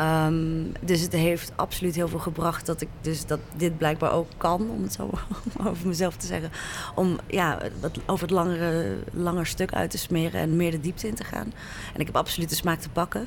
Um, 0.00 0.72
dus 0.80 1.00
het 1.00 1.12
heeft 1.12 1.52
absoluut 1.56 1.94
heel 1.94 2.08
veel 2.08 2.18
gebracht 2.18 2.66
dat 2.66 2.80
ik 2.80 2.88
dus 3.00 3.26
dat 3.26 3.40
dit 3.56 3.78
blijkbaar 3.78 4.12
ook 4.12 4.28
kan, 4.36 4.70
om 4.70 4.82
het 4.82 4.92
zo 4.92 5.10
over 5.68 5.86
mezelf 5.86 6.16
te 6.16 6.26
zeggen. 6.26 6.50
Om 6.94 7.18
ja, 7.26 7.58
dat 7.80 7.98
over 8.06 8.22
het 8.22 8.34
langere, 8.34 8.96
langer 9.12 9.46
stuk 9.46 9.72
uit 9.72 9.90
te 9.90 9.98
smeren 9.98 10.40
en 10.40 10.56
meer 10.56 10.70
de 10.70 10.80
diepte 10.80 11.06
in 11.06 11.14
te 11.14 11.24
gaan. 11.24 11.52
En 11.94 12.00
ik 12.00 12.06
heb 12.06 12.16
absoluut 12.16 12.48
de 12.48 12.54
smaak 12.54 12.80
te 12.80 12.88
pakken. 12.88 13.26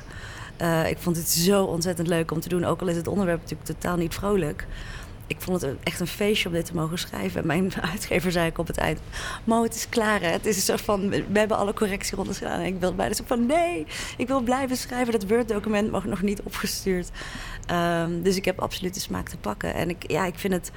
Uh, 0.60 0.90
ik 0.90 0.98
vond 0.98 1.16
het 1.16 1.28
zo 1.28 1.64
ontzettend 1.64 2.08
leuk 2.08 2.30
om 2.30 2.40
te 2.40 2.48
doen, 2.48 2.64
ook 2.64 2.80
al 2.80 2.88
is 2.88 2.96
het 2.96 3.06
onderwerp 3.06 3.40
natuurlijk 3.40 3.68
totaal 3.68 3.96
niet 3.96 4.14
vrolijk 4.14 4.66
ik 5.26 5.40
vond 5.40 5.60
het 5.60 5.76
echt 5.82 6.00
een 6.00 6.06
feestje 6.06 6.48
om 6.48 6.54
dit 6.54 6.66
te 6.66 6.74
mogen 6.74 6.98
schrijven. 6.98 7.40
En 7.40 7.46
mijn 7.46 7.72
uitgever 7.92 8.32
zei 8.32 8.46
ik 8.46 8.58
op 8.58 8.66
het 8.66 8.76
eind: 8.76 8.98
Mo, 9.44 9.62
het 9.62 9.74
is 9.74 9.88
klaar. 9.88 10.20
Hè? 10.20 10.28
Het 10.28 10.46
is 10.46 10.68
een 10.68 10.78
van: 10.78 11.08
we 11.08 11.38
hebben 11.38 11.56
alle 11.56 11.74
correctierondes 11.74 12.38
gedaan. 12.38 12.60
En 12.60 12.66
ik 12.66 12.80
wilde 12.80 12.96
bijna 12.96 13.14
zo 13.14 13.24
van: 13.26 13.46
nee, 13.46 13.86
ik 14.16 14.26
wil 14.26 14.40
blijven 14.40 14.76
schrijven. 14.76 15.12
Dat 15.12 15.28
Word-document 15.28 15.90
mag 15.90 16.04
nog 16.04 16.22
niet 16.22 16.42
opgestuurd. 16.42 17.10
Um, 17.70 18.22
dus 18.22 18.36
ik 18.36 18.44
heb 18.44 18.60
absoluut 18.60 18.94
de 18.94 19.00
smaak 19.00 19.28
te 19.28 19.36
pakken. 19.36 19.74
En 19.74 19.90
ik, 19.90 20.10
ja, 20.10 20.24
ik 20.26 20.38
vind 20.38 20.52
het 20.52 20.70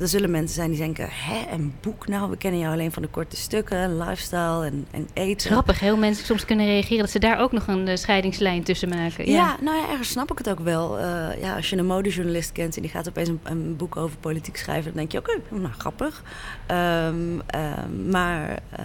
er 0.00 0.08
zullen 0.08 0.30
mensen 0.30 0.54
zijn 0.54 0.70
die 0.70 0.78
denken, 0.78 1.08
hè, 1.10 1.52
een 1.52 1.74
boek 1.80 2.08
nou? 2.08 2.30
We 2.30 2.36
kennen 2.36 2.60
jou 2.60 2.72
alleen 2.72 2.92
van 2.92 3.02
de 3.02 3.08
korte 3.08 3.36
stukken, 3.36 3.98
lifestyle 3.98 4.64
en, 4.64 4.86
en 4.90 5.08
eten. 5.12 5.50
Grappig, 5.50 5.80
heel 5.80 5.96
mensen 5.96 6.24
soms 6.24 6.44
kunnen 6.44 6.66
reageren 6.66 6.98
dat 6.98 7.10
ze 7.10 7.18
daar 7.18 7.38
ook 7.38 7.52
nog 7.52 7.66
een 7.66 7.88
uh, 7.88 7.96
scheidingslijn 7.96 8.62
tussen 8.62 8.88
maken. 8.88 9.30
Ja. 9.30 9.32
ja, 9.32 9.56
nou 9.60 9.76
ja, 9.76 9.88
ergens 9.90 10.08
snap 10.08 10.30
ik 10.30 10.38
het 10.38 10.50
ook 10.50 10.60
wel. 10.60 10.98
Uh, 10.98 11.40
ja, 11.40 11.56
als 11.56 11.70
je 11.70 11.76
een 11.76 11.86
modejournalist 11.86 12.52
kent 12.52 12.76
en 12.76 12.82
die 12.82 12.90
gaat 12.90 13.08
opeens 13.08 13.28
een, 13.28 13.40
een 13.42 13.76
boek 13.76 13.96
over 13.96 14.16
politiek 14.18 14.56
schrijven, 14.56 14.84
dan 14.84 14.96
denk 14.96 15.12
je, 15.12 15.18
oké, 15.18 15.30
okay, 15.30 15.58
nou 15.60 15.72
grappig. 15.72 16.22
Um, 16.70 16.76
um, 16.76 18.10
maar 18.10 18.48
uh, 18.50 18.84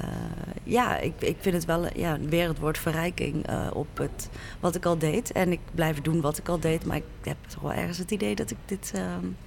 ja, 0.63 0.97
ik, 0.97 1.13
ik 1.19 1.37
vind 1.39 1.55
het 1.55 1.65
wel 1.65 1.85
ja, 1.95 2.17
weer 2.29 2.47
het 2.47 2.59
woord 2.59 2.77
verrijking 2.77 3.45
op 3.73 3.97
het, 3.97 4.29
wat 4.59 4.75
ik 4.75 4.85
al 4.85 4.97
deed. 4.97 5.31
En 5.31 5.51
ik 5.51 5.59
blijf 5.75 6.01
doen 6.01 6.21
wat 6.21 6.37
ik 6.37 6.49
al 6.49 6.59
deed, 6.59 6.85
maar 6.85 6.97
ik 6.97 7.03
heb 7.23 7.37
toch 7.47 7.61
wel 7.61 7.73
ergens 7.73 7.97
het 7.97 8.11
idee 8.11 8.35
dat 8.35 8.51
ik 8.51 8.57
dit... 8.65 8.93
Um, 8.95 9.37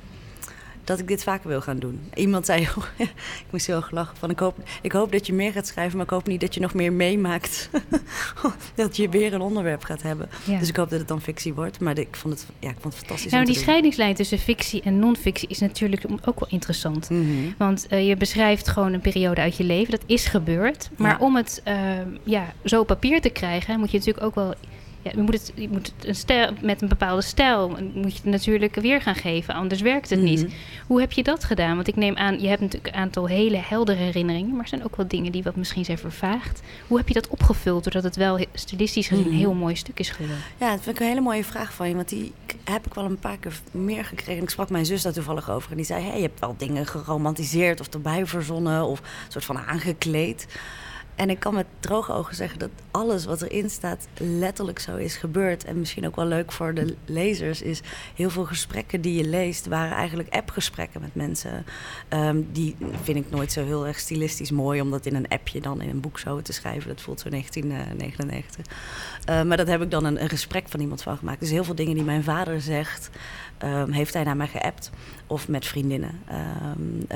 dat 0.84 0.98
ik 0.98 1.08
dit 1.08 1.22
vaker 1.22 1.48
wil 1.48 1.60
gaan 1.60 1.78
doen. 1.78 2.00
Iemand 2.14 2.46
zei, 2.46 2.60
ik 2.98 3.50
moest 3.50 3.66
heel 3.66 3.76
erg 3.76 3.90
lachen, 3.90 4.16
van 4.16 4.30
ik 4.30 4.38
hoop, 4.38 4.56
ik 4.82 4.92
hoop 4.92 5.12
dat 5.12 5.26
je 5.26 5.32
meer 5.32 5.52
gaat 5.52 5.66
schrijven, 5.66 5.96
maar 5.96 6.06
ik 6.06 6.12
hoop 6.12 6.26
niet 6.26 6.40
dat 6.40 6.54
je 6.54 6.60
nog 6.60 6.74
meer 6.74 6.92
meemaakt. 6.92 7.70
dat 8.74 8.96
je 8.96 9.08
weer 9.08 9.34
een 9.34 9.40
onderwerp 9.40 9.84
gaat 9.84 10.02
hebben. 10.02 10.28
Ja. 10.44 10.58
Dus 10.58 10.68
ik 10.68 10.76
hoop 10.76 10.90
dat 10.90 10.98
het 10.98 11.08
dan 11.08 11.20
fictie 11.20 11.54
wordt, 11.54 11.80
maar 11.80 11.98
ik 11.98 12.16
vond 12.16 12.34
het, 12.34 12.46
ja, 12.58 12.68
ik 12.68 12.76
vond 12.80 12.94
het 12.94 13.02
fantastisch. 13.02 13.32
Nou, 13.32 13.44
die 13.44 13.54
scheidingslijn 13.54 14.14
tussen 14.14 14.38
fictie 14.38 14.82
en 14.82 14.98
non-fictie 14.98 15.48
is 15.48 15.58
natuurlijk 15.58 16.02
ook 16.24 16.40
wel 16.40 16.48
interessant. 16.48 17.10
Mm 17.10 17.24
-hmm. 17.24 17.54
Want 17.58 17.86
uh, 17.90 18.08
je 18.08 18.16
beschrijft 18.16 18.68
gewoon 18.68 18.92
een 18.92 19.00
periode 19.00 19.40
uit 19.40 19.56
je 19.56 19.64
leven, 19.64 19.90
dat 19.90 20.02
is 20.06 20.26
gebeurd. 20.26 20.90
Maar 20.96 21.10
ja. 21.10 21.24
om 21.24 21.36
het 21.36 21.62
uh, 21.68 21.74
ja, 22.22 22.52
zo 22.64 22.80
op 22.80 22.86
papier 22.86 23.20
te 23.20 23.30
krijgen, 23.30 23.78
moet 23.78 23.90
je 23.90 23.98
natuurlijk 23.98 24.26
ook 24.26 24.34
wel 24.34 24.54
ja, 25.04 25.10
je 25.14 25.22
moet 25.22 25.32
het, 25.34 25.52
je 25.54 25.68
moet 25.68 25.92
het 25.96 26.06
een 26.08 26.14
stijl, 26.14 26.50
met 26.62 26.82
een 26.82 26.88
bepaalde 26.88 27.22
stijl 27.22 27.68
moet 27.94 28.12
je 28.12 28.20
het 28.22 28.24
natuurlijk 28.30 28.74
weer 28.74 29.00
gaan 29.00 29.14
geven, 29.14 29.54
anders 29.54 29.80
werkt 29.80 30.10
het 30.10 30.20
niet. 30.20 30.42
Mhm. 30.42 30.50
Hoe 30.86 31.00
heb 31.00 31.12
je 31.12 31.22
dat 31.22 31.44
gedaan? 31.44 31.74
Want 31.74 31.88
ik 31.88 31.96
neem 31.96 32.16
aan, 32.16 32.40
je 32.40 32.48
hebt 32.48 32.60
natuurlijk 32.60 32.94
een 32.94 33.00
aantal 33.00 33.26
hele 33.26 33.56
heldere 33.56 33.98
herinneringen, 33.98 34.50
maar 34.52 34.62
er 34.62 34.68
zijn 34.68 34.84
ook 34.84 34.96
wel 34.96 35.08
dingen 35.08 35.32
die 35.32 35.42
wat 35.42 35.56
misschien 35.56 35.84
zijn 35.84 35.98
vervaagd. 35.98 36.60
Hoe 36.88 36.98
heb 36.98 37.08
je 37.08 37.14
dat 37.14 37.28
opgevuld, 37.28 37.84
doordat 37.84 38.02
het 38.02 38.16
wel 38.16 38.44
stilistisch 38.54 39.06
gezien 39.06 39.24
een 39.24 39.30
Mhm. 39.30 39.38
heel 39.38 39.54
mooi 39.54 39.76
stuk 39.76 39.98
is 40.00 40.10
geworden? 40.10 40.36
Ja, 40.60 40.70
dat 40.70 40.80
vind 40.82 40.96
ik 40.96 41.02
een 41.02 41.08
hele 41.08 41.20
mooie 41.20 41.44
vraag 41.44 41.72
van 41.72 41.88
je. 41.88 41.94
Want 41.94 42.08
die 42.08 42.32
heb 42.64 42.86
ik 42.86 42.94
wel 42.94 43.04
een 43.04 43.18
paar 43.18 43.36
keer 43.38 43.60
meer 43.70 44.04
gekregen. 44.04 44.42
Ik 44.42 44.50
sprak 44.50 44.70
mijn 44.70 44.86
zus 44.86 45.02
daar 45.02 45.12
toevallig 45.12 45.50
over. 45.50 45.70
En 45.70 45.76
die 45.76 45.86
zei, 45.86 46.04
hey, 46.04 46.16
je 46.16 46.22
hebt 46.22 46.40
wel 46.40 46.54
dingen 46.58 46.86
geromantiseerd 46.86 47.80
of 47.80 47.88
erbij 47.88 48.26
verzonnen. 48.26 48.84
Of 48.86 48.98
een 48.98 49.04
soort 49.32 49.44
van 49.44 49.58
aangekleed. 49.58 50.46
En 51.16 51.30
ik 51.30 51.40
kan 51.40 51.54
met 51.54 51.66
droge 51.80 52.12
ogen 52.12 52.34
zeggen 52.34 52.58
dat 52.58 52.70
alles 52.90 53.24
wat 53.24 53.42
erin 53.42 53.70
staat 53.70 54.08
letterlijk 54.18 54.78
zo 54.78 54.96
is 54.96 55.16
gebeurd. 55.16 55.64
En 55.64 55.78
misschien 55.78 56.06
ook 56.06 56.16
wel 56.16 56.26
leuk 56.26 56.52
voor 56.52 56.74
de 56.74 56.96
lezers 57.04 57.62
is 57.62 57.80
heel 58.14 58.30
veel 58.30 58.44
gesprekken 58.44 59.00
die 59.00 59.14
je 59.14 59.28
leest 59.28 59.66
waren 59.66 59.96
eigenlijk 59.96 60.34
appgesprekken 60.34 61.00
met 61.00 61.14
mensen. 61.14 61.64
Um, 62.08 62.48
die 62.52 62.76
vind 63.02 63.18
ik 63.18 63.30
nooit 63.30 63.52
zo 63.52 63.64
heel 63.64 63.86
erg 63.86 63.98
stilistisch 63.98 64.50
mooi 64.50 64.80
om 64.80 64.90
dat 64.90 65.06
in 65.06 65.14
een 65.14 65.28
appje 65.28 65.60
dan 65.60 65.80
in 65.80 65.88
een 65.88 66.00
boek 66.00 66.18
zo 66.18 66.42
te 66.42 66.52
schrijven. 66.52 66.88
Dat 66.88 67.00
voelt 67.00 67.20
zo 67.20 67.28
1999. 67.28 68.66
Uh, 69.30 69.42
maar 69.42 69.56
dat 69.56 69.66
heb 69.66 69.82
ik 69.82 69.90
dan 69.90 70.04
een, 70.04 70.22
een, 70.22 70.28
gesprek 70.28 70.68
van 70.68 70.80
iemand 70.80 71.02
van 71.02 71.16
gemaakt. 71.16 71.40
Dus 71.40 71.50
heel 71.50 71.64
veel 71.64 71.74
dingen 71.74 71.94
die 71.94 72.04
mijn 72.04 72.24
vader 72.24 72.60
zegt, 72.60 73.10
um, 73.64 73.92
heeft 73.92 74.14
hij 74.14 74.24
naar 74.24 74.36
mij 74.36 74.48
geappt. 74.48 74.90
Of 75.26 75.48
met 75.48 75.66
vriendinnen. 75.66 76.20
Um, 76.78 77.06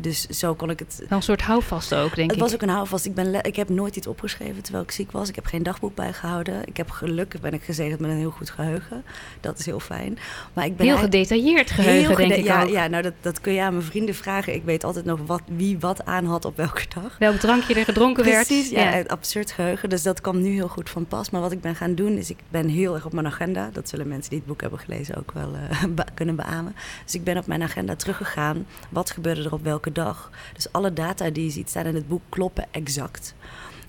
dus 0.00 0.26
zo 0.26 0.54
kon 0.54 0.70
ik 0.70 0.78
het... 0.78 1.04
Wel 1.08 1.18
een 1.18 1.24
soort 1.24 1.42
houvast 1.42 1.94
ook, 1.94 2.00
denk 2.00 2.14
het 2.14 2.20
ik. 2.20 2.30
Het 2.30 2.38
was 2.38 2.54
ook 2.54 2.62
een 2.62 2.68
houvast. 2.68 3.04
Ik, 3.04 3.14
ben 3.14 3.44
ik 3.44 3.56
heb 3.56 3.68
nooit 3.68 3.96
iets 3.96 4.06
opgeschreven 4.06 4.62
terwijl 4.62 4.84
ik 4.84 4.90
ziek 4.90 5.12
was. 5.12 5.28
Ik 5.28 5.34
heb 5.34 5.46
geen 5.46 5.62
dagboek 5.62 5.94
bijgehouden. 5.94 6.66
Ik 6.66 6.76
heb 6.76 6.90
gelukkig 6.90 7.40
ben 7.40 7.52
ik 7.52 7.62
gezegend 7.62 8.00
met 8.00 8.10
een 8.10 8.16
heel 8.16 8.30
goed 8.30 8.50
geheugen. 8.50 9.04
Dat 9.40 9.58
is 9.58 9.66
heel 9.66 9.80
fijn. 9.80 10.18
Maar 10.52 10.64
ik 10.64 10.76
ben 10.76 10.86
heel 10.86 10.96
gedetailleerd 10.96 11.70
geheugen, 11.70 12.16
heel 12.16 12.28
denk 12.28 12.32
ik 12.32 12.44
ja, 12.44 12.62
ook. 12.62 12.68
Ja, 12.68 12.86
nou 12.86 13.02
dat, 13.02 13.14
dat 13.20 13.40
kun 13.40 13.52
je 13.52 13.62
aan 13.62 13.72
mijn 13.72 13.86
vrienden 13.86 14.14
vragen. 14.14 14.54
Ik 14.54 14.64
weet 14.64 14.84
altijd 14.84 15.04
nog 15.04 15.20
wat, 15.26 15.42
wie 15.46 15.78
wat 15.78 16.04
aan 16.04 16.24
had 16.24 16.44
op 16.44 16.56
welke 16.56 16.84
dag. 16.94 17.18
Welk 17.18 17.36
drankje 17.36 17.74
er 17.74 17.84
gedronken 17.84 18.22
Precies, 18.22 18.70
werd. 18.70 18.92
ja, 18.92 18.96
ja. 18.96 19.04
absurd 19.06 19.50
geheugen. 19.50 19.88
Dus 19.88 20.02
dat 20.02 20.20
kwam 20.20 20.42
nu 20.42 20.50
heel 20.50 20.68
goed 20.68 20.90
van 20.90 21.06
pas. 21.06 21.30
Maar 21.30 21.40
wat 21.40 21.52
ik 21.52 21.60
ben 21.60 21.74
gaan 21.74 21.94
doen 21.94 22.16
is, 22.16 22.30
ik 22.30 22.38
ben 22.48 22.68
heel 22.68 22.94
erg 22.94 23.06
op 23.06 23.12
mijn 23.12 23.26
agenda. 23.26 23.70
Dat 23.72 23.88
zullen 23.88 24.08
mensen 24.08 24.30
die 24.30 24.38
het 24.38 24.48
boek 24.48 24.60
hebben 24.60 24.78
gelezen 24.78 25.16
ook 25.16 25.32
wel 25.32 25.51
uh, 25.54 25.98
kunnen 26.14 26.36
beamen. 26.36 26.74
Dus 27.04 27.14
ik 27.14 27.24
ben 27.24 27.36
op 27.36 27.46
mijn 27.46 27.62
agenda 27.62 27.96
teruggegaan. 27.96 28.66
Wat 28.88 29.10
gebeurde 29.10 29.42
er 29.42 29.52
op 29.52 29.62
welke 29.62 29.92
dag? 29.92 30.30
Dus 30.54 30.72
alle 30.72 30.92
data 30.92 31.30
die 31.30 31.44
je 31.44 31.50
ziet 31.50 31.68
staan 31.68 31.86
in 31.86 31.94
het 31.94 32.08
boek 32.08 32.22
kloppen 32.28 32.66
exact. 32.70 33.34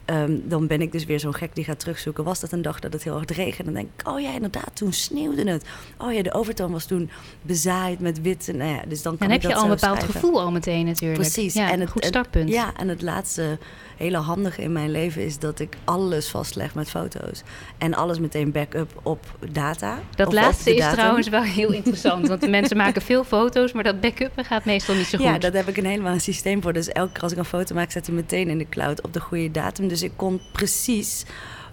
Um, 0.06 0.44
dan 0.46 0.68
ben 0.68 0.82
ik 0.82 0.92
dus 0.92 1.06
weer 1.06 1.20
zo'n 1.20 1.34
gek 1.34 1.56
die 1.56 1.64
gaat 1.64 1.80
terugzoeken. 1.80 2.24
Was 2.24 2.40
dat 2.40 2.52
een 2.52 2.62
dag 2.62 2.80
dat 2.80 2.94
het 2.94 3.04
heel 3.04 3.14
hard 3.14 3.32
regende? 3.32 3.72
Dan 3.72 3.82
denk 3.82 3.90
ik, 3.98 4.08
oh 4.08 4.20
ja, 4.20 4.34
inderdaad, 4.34 4.70
toen 4.74 4.94
sneeuwde 4.94 5.52
het. 5.52 5.66
Oh 5.98 6.14
ja, 6.14 6.22
de 6.22 6.34
overtoon 6.34 6.72
was 6.72 6.86
toen 6.86 7.10
bezaaid 7.42 8.00
met 8.00 8.22
wit. 8.22 8.50
En, 8.50 8.58
nou 8.58 8.72
ja, 8.72 8.82
dus 8.88 9.02
dan 9.02 9.18
kan 9.18 9.28
dan 9.28 9.38
heb 9.38 9.50
je 9.50 9.56
al 9.56 9.64
een 9.64 9.70
bepaald 9.70 9.98
schrijven. 9.98 10.22
gevoel 10.22 10.42
al 10.42 10.52
meteen 10.52 10.86
natuurlijk. 10.86 11.20
Precies. 11.20 11.54
Ja, 11.54 11.68
en 11.68 11.74
een 11.74 11.80
het, 11.80 11.90
goed 11.90 12.06
startpunt. 12.06 12.50
ja, 12.50 12.74
en 12.78 12.88
het 12.88 13.02
laatste 13.02 13.58
hele 13.98 14.18
handige 14.18 14.62
in 14.62 14.72
mijn 14.72 14.92
leven 14.92 15.26
is 15.26 15.40
dat 15.40 15.60
ik 15.60 15.78
alles 15.84 16.30
vastleg 16.30 16.76
met 16.76 16.90
foto's. 16.90 17.44
En 17.78 17.94
alles 17.94 18.20
meteen 18.20 18.52
backup 18.52 18.92
op 19.04 19.26
data. 19.52 20.00
Dat 20.16 20.34
laatste 20.34 20.74
is 20.74 20.80
datum. 20.80 20.98
trouwens 20.98 21.30
wel 21.30 21.42
heel 21.42 21.72
interessant. 21.72 22.28
Want 22.28 22.42
de 22.42 22.48
mensen 22.48 22.78
maken 22.78 23.02
veel 23.02 23.24
foto's, 23.24 23.72
maar 23.72 23.84
dat 23.84 24.02
backuppen 24.02 24.46
gaat 24.46 24.66
meestal 24.66 24.96
niet 24.96 25.06
zo 25.06 25.18
goed. 25.18 25.28
Ja, 25.28 25.38
daar 25.38 25.54
heb 25.54 25.68
ik 25.68 25.78
een 25.78 25.86
helemaal 25.86 26.14
een 26.14 26.22
systeem 26.22 26.62
voor. 26.62 26.74
Dus 26.74 26.88
elke 26.88 27.12
keer 27.12 27.22
als 27.22 27.32
ik 27.32 27.38
een 27.38 27.46
foto 27.46 27.76
maak, 27.76 27.92
zet 27.92 28.06
hij 28.06 28.16
meteen 28.16 28.50
in 28.50 28.58
de 28.58 28.70
cloud 28.70 29.02
op 29.02 29.14
de 29.14 29.20
goede 29.20 29.52
datum. 29.52 29.88
Dus 29.94 30.02
ik 30.02 30.14
kon 30.16 30.42
precies 30.52 31.26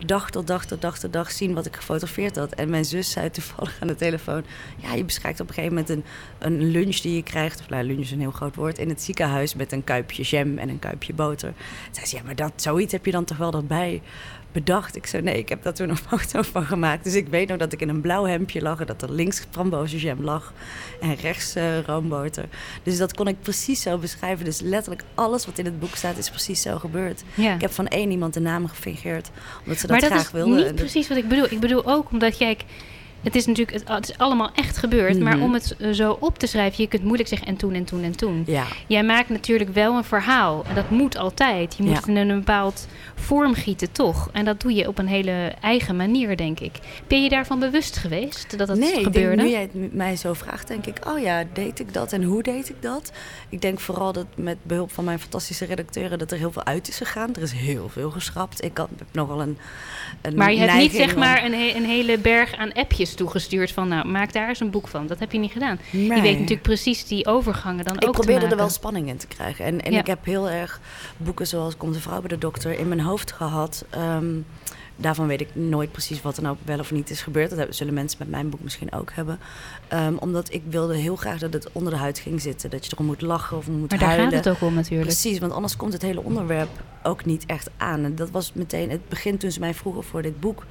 dag 0.06 0.30
tot 0.30 0.46
dag 0.46 0.64
tot 0.64 0.80
dag 0.80 0.98
tot 0.98 1.12
dag 1.12 1.30
zien 1.30 1.54
wat 1.54 1.66
ik 1.66 1.76
gefotografeerd 1.76 2.36
had. 2.36 2.52
En 2.52 2.70
mijn 2.70 2.84
zus 2.84 3.10
zei 3.10 3.30
toevallig 3.30 3.76
aan 3.80 3.88
de 3.88 3.94
telefoon... 3.94 4.44
ja, 4.76 4.94
je 4.94 5.04
beschrijft 5.04 5.40
op 5.40 5.48
een 5.48 5.54
gegeven 5.54 5.76
moment 5.76 5.94
een, 5.94 6.04
een 6.38 6.70
lunch 6.70 6.96
die 6.96 7.14
je 7.14 7.22
krijgt... 7.22 7.60
of 7.60 7.68
nou, 7.68 7.84
lunch 7.84 8.00
is 8.00 8.10
een 8.10 8.20
heel 8.20 8.30
groot 8.30 8.54
woord... 8.54 8.78
in 8.78 8.88
het 8.88 9.02
ziekenhuis 9.02 9.54
met 9.54 9.72
een 9.72 9.84
kuipje 9.84 10.22
jam 10.22 10.58
en 10.58 10.68
een 10.68 10.78
kuipje 10.78 11.14
boter. 11.14 11.52
Zei 11.90 12.06
ze, 12.06 12.16
ja, 12.16 12.22
maar 12.22 12.36
dat, 12.36 12.52
zoiets 12.56 12.92
heb 12.92 13.04
je 13.04 13.12
dan 13.12 13.24
toch 13.24 13.36
wel 13.36 13.52
erbij 13.52 14.02
bedacht. 14.52 14.96
Ik 14.96 15.06
zei, 15.06 15.22
nee, 15.22 15.38
ik 15.38 15.48
heb 15.48 15.62
daar 15.62 15.74
toen 15.74 15.88
een 15.88 15.96
foto 16.08 16.42
van 16.42 16.64
gemaakt. 16.64 17.04
Dus 17.04 17.14
ik 17.14 17.28
weet 17.28 17.48
nog 17.48 17.58
dat 17.58 17.72
ik 17.72 17.80
in 17.80 17.88
een 17.88 18.00
blauw 18.00 18.24
hemdje 18.24 18.62
lag... 18.62 18.80
en 18.80 18.86
dat 18.86 19.02
er 19.02 19.12
links 19.12 19.46
frambozenjam 19.50 20.22
lag 20.22 20.52
en 21.00 21.14
rechts 21.14 21.56
uh, 21.56 21.80
roomboter. 21.80 22.44
Dus 22.82 22.98
dat 22.98 23.14
kon 23.14 23.28
ik 23.28 23.40
precies 23.40 23.82
zo 23.82 23.98
beschrijven. 23.98 24.44
Dus 24.44 24.60
letterlijk 24.60 25.04
alles 25.14 25.46
wat 25.46 25.58
in 25.58 25.64
het 25.64 25.80
boek 25.80 25.94
staat 25.94 26.18
is 26.18 26.30
precies 26.30 26.62
zo 26.62 26.78
gebeurd. 26.78 27.22
Ja. 27.34 27.54
Ik 27.54 27.60
heb 27.60 27.72
van 27.72 27.86
één 27.88 28.10
iemand 28.10 28.34
de 28.34 28.40
naam 28.40 28.68
gefingeerd, 28.68 29.30
omdat 29.64 29.78
ze 29.78 29.86
dat 29.90 30.00
maar 30.00 30.10
dat 30.10 30.28
graag 30.28 30.42
is 30.42 30.64
niet 30.64 30.74
precies 30.74 31.08
wat 31.08 31.18
ik 31.18 31.28
bedoel. 31.28 31.46
Ik 31.50 31.60
bedoel 31.60 31.86
ook 31.86 32.10
omdat 32.10 32.38
jij... 32.38 32.56
Het 33.22 33.34
is 33.34 33.46
natuurlijk 33.46 33.82
het, 33.88 34.08
is 34.08 34.18
allemaal 34.18 34.50
echt 34.54 34.76
gebeurd. 34.78 35.18
Maar 35.20 35.34
Mhm. 35.36 35.44
om 35.44 35.52
het 35.54 35.76
eh, 35.78 35.90
zo 35.90 36.16
op 36.20 36.38
te 36.38 36.46
schrijven... 36.46 36.82
je 36.82 36.88
kunt 36.88 37.02
moeilijk 37.04 37.28
zeggen 37.28 37.48
en 37.48 37.56
toen 37.56 37.74
en 37.74 37.84
toen 37.84 38.02
en 38.02 38.16
toen. 38.16 38.42
Ja, 38.46 38.64
Jij 38.86 39.02
maakt 39.04 39.28
natuurlijk 39.28 39.74
wel 39.74 39.96
een 39.96 40.04
verhaal. 40.04 40.64
En 40.68 40.74
dat 40.74 40.90
moet 40.90 41.16
altijd. 41.16 41.74
Je 41.76 41.82
moet 41.82 41.92
Ja. 41.92 41.98
het 41.98 42.08
in 42.08 42.16
een 42.16 42.38
bepaald 42.38 42.86
vorm 43.14 43.54
gieten, 43.54 43.92
toch? 43.92 44.28
En 44.32 44.44
dat 44.44 44.60
doe 44.60 44.74
je 44.74 44.88
op 44.88 44.98
een 44.98 45.06
hele 45.06 45.52
eigen 45.60 45.96
manier, 45.96 46.36
denk 46.36 46.60
ik. 46.60 46.72
Ben 47.06 47.22
je 47.22 47.28
daarvan 47.28 47.58
bewust 47.58 47.96
geweest 47.96 48.58
dat 48.58 48.68
dat 48.68 48.78
nee, 48.78 49.02
gebeurde? 49.02 49.36
denk, 49.36 49.48
nu 49.48 49.54
jij 49.54 49.68
het 49.72 49.94
mij 49.94 50.16
zo 50.16 50.32
vraagt, 50.32 50.68
denk 50.68 50.86
ik, 50.86 50.96
oh 51.08 51.18
ja, 51.18 51.44
deed 51.52 51.80
ik 51.80 51.92
dat 51.94 52.12
en 52.12 52.22
hoe 52.22 52.42
deed 52.42 52.68
ik 52.68 52.76
dat? 52.82 53.12
Ik 53.48 53.60
denk 53.60 53.80
vooral 53.80 54.12
dat 54.12 54.26
met 54.36 54.56
behulp 54.62 54.92
van 54.92 55.04
mijn 55.04 55.18
fantastische 55.20 55.64
redacteuren 55.64 56.18
dat 56.18 56.30
er 56.32 56.38
heel 56.38 56.52
veel 56.52 56.64
uit 56.64 56.88
is 56.88 56.96
gegaan. 56.96 57.34
Er 57.34 57.42
is 57.42 57.52
heel 57.52 57.88
veel 57.88 58.10
geschrapt. 58.10 58.64
Ik 58.64 58.78
had, 58.78 58.88
heb 58.98 59.06
nogal 59.12 59.42
een, 59.42 59.58
een 60.22 60.34
maar 60.34 60.52
je 60.52 60.58
hebt 60.58 60.74
niet 60.74 60.92
zeg 60.92 61.12
om- 61.14 61.18
maar 61.18 61.44
een, 61.44 61.54
he- 61.54 61.72
een 61.76 61.84
hele 61.84 62.18
berg 62.18 62.54
aan 62.56 62.72
appjes 62.72 63.09
toegestuurd 63.14 63.72
van... 63.72 63.88
nou, 63.88 64.08
maak 64.08 64.32
daar 64.32 64.48
eens 64.48 64.60
een 64.60 64.70
boek 64.70 64.88
van. 64.88 65.06
Dat 65.06 65.18
heb 65.18 65.32
je 65.32 65.38
niet 65.38 65.52
gedaan. 65.52 65.78
Je 65.90 66.08
weet 66.08 66.32
natuurlijk 66.32 66.62
precies 66.62 67.06
die 67.06 67.26
overgangen 67.26 67.84
dan 67.84 67.94
Ik 67.96 68.04
ook 68.08 68.14
te 68.14 68.20
probeerde 68.20 68.46
er 68.46 68.56
wel 68.56 68.68
spanning 68.68 69.08
in 69.08 69.16
te 69.16 69.26
krijgen. 69.26 69.64
En, 69.64 69.80
en 69.84 69.92
Ja. 69.92 69.98
ik 70.00 70.06
heb 70.06 70.24
heel 70.24 70.50
erg 70.50 70.80
boeken 71.16 71.46
zoals 71.46 71.76
Komt 71.76 71.94
de 71.94 72.00
vrouw 72.00 72.20
bij 72.20 72.28
de 72.28 72.38
dokter 72.38 72.78
in 72.78 72.88
mijn 72.88 73.00
hoofd 73.00 73.32
gehad. 73.32 73.84
Ehm, 73.90 74.26
daarvan 74.96 75.26
weet 75.26 75.40
ik 75.40 75.54
nooit 75.54 75.92
precies 75.92 76.22
wat 76.22 76.36
er 76.36 76.42
nou 76.42 76.56
wel 76.64 76.78
of 76.78 76.92
niet 76.92 77.10
is 77.10 77.22
gebeurd. 77.22 77.56
Dat 77.56 77.66
zullen 77.76 77.94
mensen 77.94 78.18
met 78.18 78.28
mijn 78.30 78.50
boek 78.50 78.60
misschien 78.62 78.92
ook 78.92 79.10
hebben. 79.14 79.38
Ehm, 79.88 80.14
omdat 80.16 80.52
ik 80.52 80.62
wilde 80.68 80.96
heel 80.96 81.16
graag 81.16 81.38
dat 81.38 81.52
het 81.52 81.68
onder 81.72 81.92
de 81.92 81.98
huid 81.98 82.18
ging 82.18 82.40
zitten. 82.40 82.70
Dat 82.70 82.84
je 82.86 82.90
erom 82.94 83.06
moet 83.06 83.20
lachen 83.20 83.56
of 83.56 83.68
moet 83.68 83.90
Maar 83.90 83.98
daar 83.98 84.08
huilen. 84.08 84.32
gaat 84.32 84.44
het 84.44 84.54
ook 84.54 84.68
om 84.68 84.74
natuurlijk. 84.74 85.08
Precies, 85.08 85.38
want 85.38 85.52
anders 85.52 85.76
komt 85.76 85.92
het 85.92 86.02
hele 86.02 86.22
onderwerp 86.22 86.68
ook 87.02 87.24
niet 87.24 87.46
echt 87.46 87.70
aan. 87.76 88.04
En 88.04 88.14
dat 88.14 88.30
was 88.30 88.52
meteen 88.52 88.90
het 88.90 89.08
begin 89.08 89.38
toen 89.38 89.50
ze 89.50 89.60
mij 89.60 89.74
vroegen 89.74 90.04
voor 90.04 90.22
dit 90.22 90.40
boek. 90.40 90.64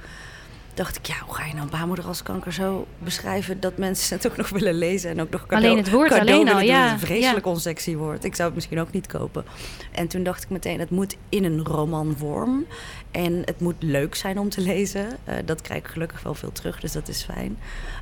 Dacht 0.74 0.96
ik, 0.96 1.06
ja, 1.06 1.14
hoe 1.26 1.34
ga 1.34 1.44
je 1.46 1.54
nou 1.54 1.68
baarmoederhalskanker 1.70 2.52
zo 2.52 2.86
beschrijven 2.98 3.60
dat 3.60 3.76
mensen 3.78 4.16
het 4.16 4.26
ook 4.26 4.36
nog 4.36 4.48
willen 4.48 4.74
lezen 4.74 5.10
en 5.10 5.20
ook 5.20 5.30
nog 5.30 5.40
cadeau, 5.46 5.64
Alleen 5.64 5.76
het 5.84 5.90
woord 5.90 6.08
cadeau 6.08 6.30
alleen 6.40 6.54
al, 6.54 6.60
doen. 6.60 6.92
een 6.92 6.98
vreselijk 6.98 7.46
onsexy 7.46 7.94
woord. 7.96 8.24
Ik 8.24 8.34
zou 8.34 8.46
het 8.46 8.54
misschien 8.54 8.80
ook 8.80 8.92
niet 8.92 9.06
kopen. 9.06 9.44
En 9.92 10.08
toen 10.08 10.22
dacht 10.22 10.42
ik 10.42 10.48
meteen, 10.50 10.80
het 10.80 10.90
moet 10.90 11.16
in 11.28 11.44
een 11.44 11.64
romanvorm. 11.64 12.66
En 13.10 13.42
het 13.44 13.60
moet 13.60 13.74
leuk 13.78 14.14
zijn 14.14 14.38
om 14.38 14.48
te 14.48 14.60
lezen. 14.60 15.06
Eh, 15.24 15.34
dat 15.44 15.60
krijg 15.62 15.80
ik 15.80 15.86
gelukkig 15.86 16.22
wel 16.22 16.34
veel 16.34 16.52
terug, 16.52 16.80
dus 16.80 16.92
dat 16.92 17.08
is 17.08 17.22
fijn. 17.22 17.58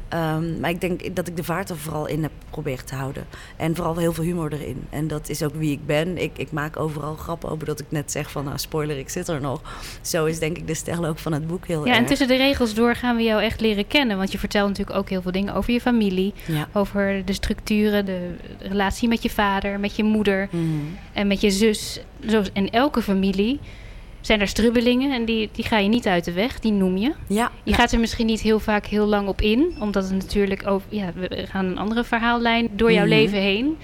Ehm, 0.09 0.61
maar 0.61 0.71
ik 0.71 0.81
denk 0.81 1.17
dat 1.17 1.29
ik 1.29 1.37
de 1.37 1.45
vaart 1.45 1.71
er 1.71 1.77
vooral 1.79 2.07
in 2.07 2.23
heb 2.23 2.33
proberen 2.51 2.85
te 2.85 2.95
houden. 2.95 3.27
En 3.57 3.75
vooral 3.77 3.97
heel 3.97 4.13
veel 4.13 4.25
humor 4.25 4.53
erin. 4.53 4.87
En 4.91 5.09
dat 5.09 5.29
is 5.29 5.43
ook 5.43 5.55
wie 5.55 5.73
ik 5.73 5.87
ben. 5.87 6.19
Ik, 6.19 6.39
ik 6.39 6.53
maak 6.53 6.77
overal 6.77 7.15
grappen 7.15 7.49
over 7.51 7.67
dat 7.67 7.81
ik 7.81 7.87
net 7.89 8.13
zeg 8.13 8.31
van... 8.31 8.45
nou, 8.45 8.59
spoiler, 8.59 8.99
ik 8.99 9.09
zit 9.09 9.29
er 9.29 9.41
nog. 9.41 9.61
Zo 10.01 10.25
is 10.25 10.39
denk 10.39 10.57
ik 10.57 10.67
de 10.67 10.75
stijl 10.75 11.07
ook 11.07 11.19
van 11.19 11.33
het 11.33 11.47
boek 11.47 11.67
heel 11.67 11.87
Ja, 11.87 11.93
en 11.93 11.99
erg. 11.99 12.09
tussen 12.09 12.29
de 12.29 12.37
regels 12.37 12.58
regels 12.59 12.75
door 12.77 12.95
gaan 12.95 13.17
we 13.17 13.23
jou 13.23 13.43
echt 13.43 13.61
leren 13.61 13.87
kennen. 13.87 14.17
Want 14.17 14.33
je 14.33 14.39
vertelt 14.39 14.69
natuurlijk 14.69 14.97
ook 14.99 15.09
heel 15.09 15.23
veel 15.23 15.33
dingen 15.33 15.55
over 15.55 15.73
je 15.73 15.81
familie. 15.81 16.33
Ja. 16.47 16.69
Over 16.73 17.23
de 17.25 17.33
structuren, 17.33 18.05
de 18.05 18.31
relatie 18.59 19.09
met 19.09 19.23
je 19.23 19.31
vader, 19.31 19.81
met 19.81 19.97
je 19.97 20.03
moeder 20.03 20.49
Mhm. 20.51 20.65
en 21.13 21.27
met 21.27 21.41
je 21.41 21.51
zus. 21.51 22.01
Zoals 22.27 22.51
in 22.53 22.71
elke 22.71 23.03
familie 23.03 23.61
zijn 24.21 24.41
er 24.41 24.49
strubbelingen 24.49 25.13
en 25.13 25.25
die, 25.25 25.49
die 25.53 25.65
ga 25.65 25.79
je 25.79 25.89
niet 25.89 26.07
uit 26.07 26.25
de 26.25 26.33
weg, 26.33 26.61
die 26.61 26.73
noem 26.73 26.97
je. 26.97 27.13
Ja. 27.29 27.51
Je 27.63 27.71
ja. 27.71 27.77
gaat 27.77 27.93
er 27.93 28.01
misschien 28.01 28.27
niet 28.27 28.41
heel 28.41 28.61
vaak 28.61 28.87
heel 28.87 29.07
lang 29.07 29.29
op 29.29 29.41
in, 29.41 29.77
omdat 29.81 30.03
het 30.05 30.13
natuurlijk 30.13 30.67
over, 30.67 30.89
ja, 30.91 31.13
we 31.15 31.47
gaan 31.49 31.65
een 31.65 31.79
andere 31.79 32.05
verhaallijn 32.05 32.69
door 32.73 32.93
jouw 32.93 33.07
Mhm. 33.07 33.15
leven 33.15 33.39
heen. 33.39 33.77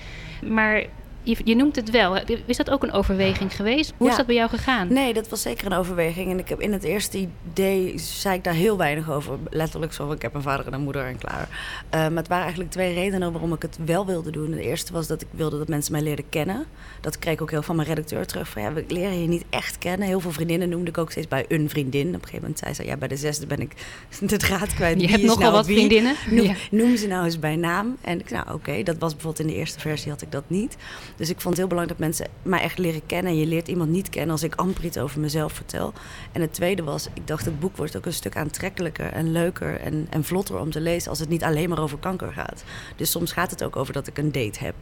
Maar 0.42 0.82
je, 1.24 1.36
je 1.44 1.56
noemt 1.56 1.76
het 1.76 1.90
wel. 1.90 2.16
Is 2.46 2.56
dat 2.56 2.70
ook 2.70 2.82
een 2.82 2.92
overweging 2.92 3.56
geweest? 3.56 3.92
Hoe 3.96 4.08
is 4.08 4.16
dat 4.16 4.26
bij 4.26 4.34
jou 4.34 4.48
gegaan? 4.48 4.92
Nee, 4.92 5.14
dat 5.14 5.28
was 5.28 5.42
zeker 5.42 5.66
een 5.66 5.72
overweging. 5.78 6.30
En 6.30 6.38
ik 6.38 6.48
heb 6.48 6.60
in 6.60 6.72
het 6.72 6.82
eerste 6.84 7.28
idee 7.52 7.98
zei 7.98 8.34
ik 8.36 8.44
daar 8.44 8.54
heel 8.54 8.76
weinig 8.76 9.10
over. 9.10 9.38
Letterlijk 9.50 9.92
zo, 9.92 10.10
ik 10.12 10.22
heb 10.22 10.34
een 10.34 10.42
vader 10.42 10.66
en 10.66 10.72
een 10.72 10.80
moeder 10.80 11.04
en 11.06 11.18
klaar. 11.18 11.48
Eh, 11.90 12.00
maar 12.00 12.16
het 12.16 12.28
waren 12.28 12.42
eigenlijk 12.44 12.70
twee 12.72 12.94
redenen 12.94 13.32
waarom 13.32 13.52
ik 13.52 13.62
het 13.62 13.78
wel 13.84 14.06
wilde 14.06 14.30
doen. 14.30 14.50
De 14.50 14.62
eerste 14.62 14.92
was 14.92 15.06
dat 15.06 15.20
ik 15.22 15.28
wilde 15.30 15.58
dat 15.58 15.68
mensen 15.68 15.92
mij 15.92 16.02
leerden 16.02 16.28
kennen. 16.28 16.64
Dat 17.00 17.18
kreeg 17.18 17.34
ik 17.34 17.42
ook 17.42 17.50
heel 17.50 17.62
van 17.62 17.76
mijn 17.76 17.88
redacteur 17.88 18.26
terug. 18.26 18.48
Van, 18.48 18.62
ja, 18.62 18.72
we 18.72 18.84
leren 18.88 19.20
je 19.20 19.28
niet 19.28 19.44
echt 19.50 19.78
kennen. 19.78 20.08
Heel 20.08 20.20
veel 20.20 20.32
vriendinnen 20.32 20.68
noemde 20.68 20.88
ik 20.90 20.98
ook 20.98 21.10
steeds 21.10 21.28
bij 21.28 21.44
een 21.48 21.68
vriendin. 21.68 22.06
Op 22.08 22.14
een 22.14 22.20
gegeven 22.20 22.40
moment 22.40 22.58
zei 22.58 22.74
ze, 22.74 22.84
ja, 22.84 22.96
bij 22.96 23.08
de 23.08 23.16
zesde 23.16 23.46
ben 23.46 23.60
ik 23.60 23.72
de 24.20 24.36
draad 24.36 24.74
kwijt. 24.74 25.00
je 25.00 25.08
hebt 25.08 25.22
nogal 25.22 25.40
nou 25.40 25.52
wat 25.52 25.66
wie? 25.66 25.76
vriendinnen. 25.76 26.14
Noem, 26.30 26.44
Ja. 26.46 26.54
noem 26.70 26.96
ze 26.96 27.06
nou 27.06 27.24
eens 27.24 27.38
bij 27.38 27.56
naam. 27.56 27.96
En 28.00 28.20
ik 28.20 28.30
nou 28.30 28.52
oké, 28.52 28.82
dat 28.82 28.98
was 28.98 29.12
bijvoorbeeld 29.12 29.46
in 29.48 29.54
de 29.54 29.58
eerste 29.60 29.80
versie 29.80 30.10
had 30.10 30.22
ik 30.22 30.32
dat 30.32 30.44
niet. 30.46 30.76
Dus 31.16 31.30
ik 31.30 31.40
vond 31.40 31.48
het 31.48 31.56
heel 31.56 31.66
belangrijk 31.66 31.98
dat 31.98 32.08
mensen 32.08 32.28
mij 32.42 32.60
echt 32.60 32.78
leren 32.78 33.06
kennen. 33.06 33.32
En 33.32 33.38
je 33.38 33.46
leert 33.46 33.68
iemand 33.68 33.90
niet 33.90 34.08
kennen 34.08 34.30
als 34.30 34.42
ik 34.42 34.54
amper 34.54 34.84
iets 34.84 34.98
over 34.98 35.20
mezelf 35.20 35.52
vertel. 35.52 35.92
En 36.32 36.40
het 36.40 36.52
tweede 36.52 36.82
was, 36.82 37.08
ik 37.14 37.26
dacht 37.26 37.44
het 37.44 37.60
boek 37.60 37.76
wordt 37.76 37.96
ook 37.96 38.06
een 38.06 38.12
stuk 38.12 38.36
aantrekkelijker 38.36 39.12
en 39.12 39.32
leuker 39.32 39.80
en, 39.80 40.06
en 40.10 40.24
vlotter 40.24 40.58
om 40.58 40.70
te 40.70 40.80
lezen 40.80 41.10
als 41.10 41.18
het 41.18 41.28
niet 41.28 41.44
alleen 41.44 41.68
maar 41.68 41.82
over 41.82 41.98
kanker 41.98 42.32
gaat. 42.32 42.64
Dus 42.96 43.10
soms 43.10 43.32
gaat 43.32 43.50
het 43.50 43.64
ook 43.64 43.76
over 43.76 43.92
dat 43.92 44.06
ik 44.06 44.18
een 44.18 44.32
date 44.32 44.64
heb. 44.64 44.74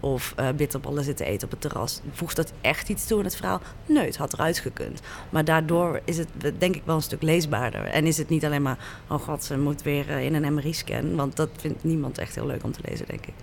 Of 0.00 0.32
eh 0.36 0.48
bitterballen 0.56 1.04
zitten 1.04 1.26
eten 1.26 1.44
op 1.44 1.50
het 1.50 1.60
terras. 1.60 2.00
Voegt 2.12 2.36
dat 2.36 2.52
echt 2.60 2.88
iets 2.88 3.06
toe 3.06 3.18
in 3.18 3.24
het 3.24 3.36
verhaal? 3.36 3.60
Nee, 3.86 4.06
het 4.06 4.16
had 4.16 4.32
eruit 4.32 4.58
gekund. 4.58 5.00
Maar 5.30 5.44
daardoor 5.44 6.00
is 6.04 6.18
het 6.18 6.28
denk 6.58 6.76
ik 6.76 6.82
wel 6.84 6.96
een 6.96 7.02
stuk 7.02 7.22
leesbaarder. 7.22 7.84
En 7.84 8.06
is 8.06 8.16
het 8.16 8.28
niet 8.28 8.44
alleen 8.44 8.62
maar, 8.62 8.78
oh 9.08 9.20
god, 9.20 9.44
ze 9.44 9.58
moet 9.58 9.82
weer 9.82 10.10
eh, 10.10 10.24
in 10.24 10.34
een 10.34 10.54
MRI-scan. 10.54 11.16
Want 11.16 11.36
dat 11.36 11.48
vindt 11.56 11.84
niemand 11.84 12.18
echt 12.18 12.34
heel 12.34 12.46
leuk 12.46 12.64
om 12.64 12.72
te 12.72 12.80
lezen, 12.88 13.06
denk 13.06 13.26
ik. 13.26 13.34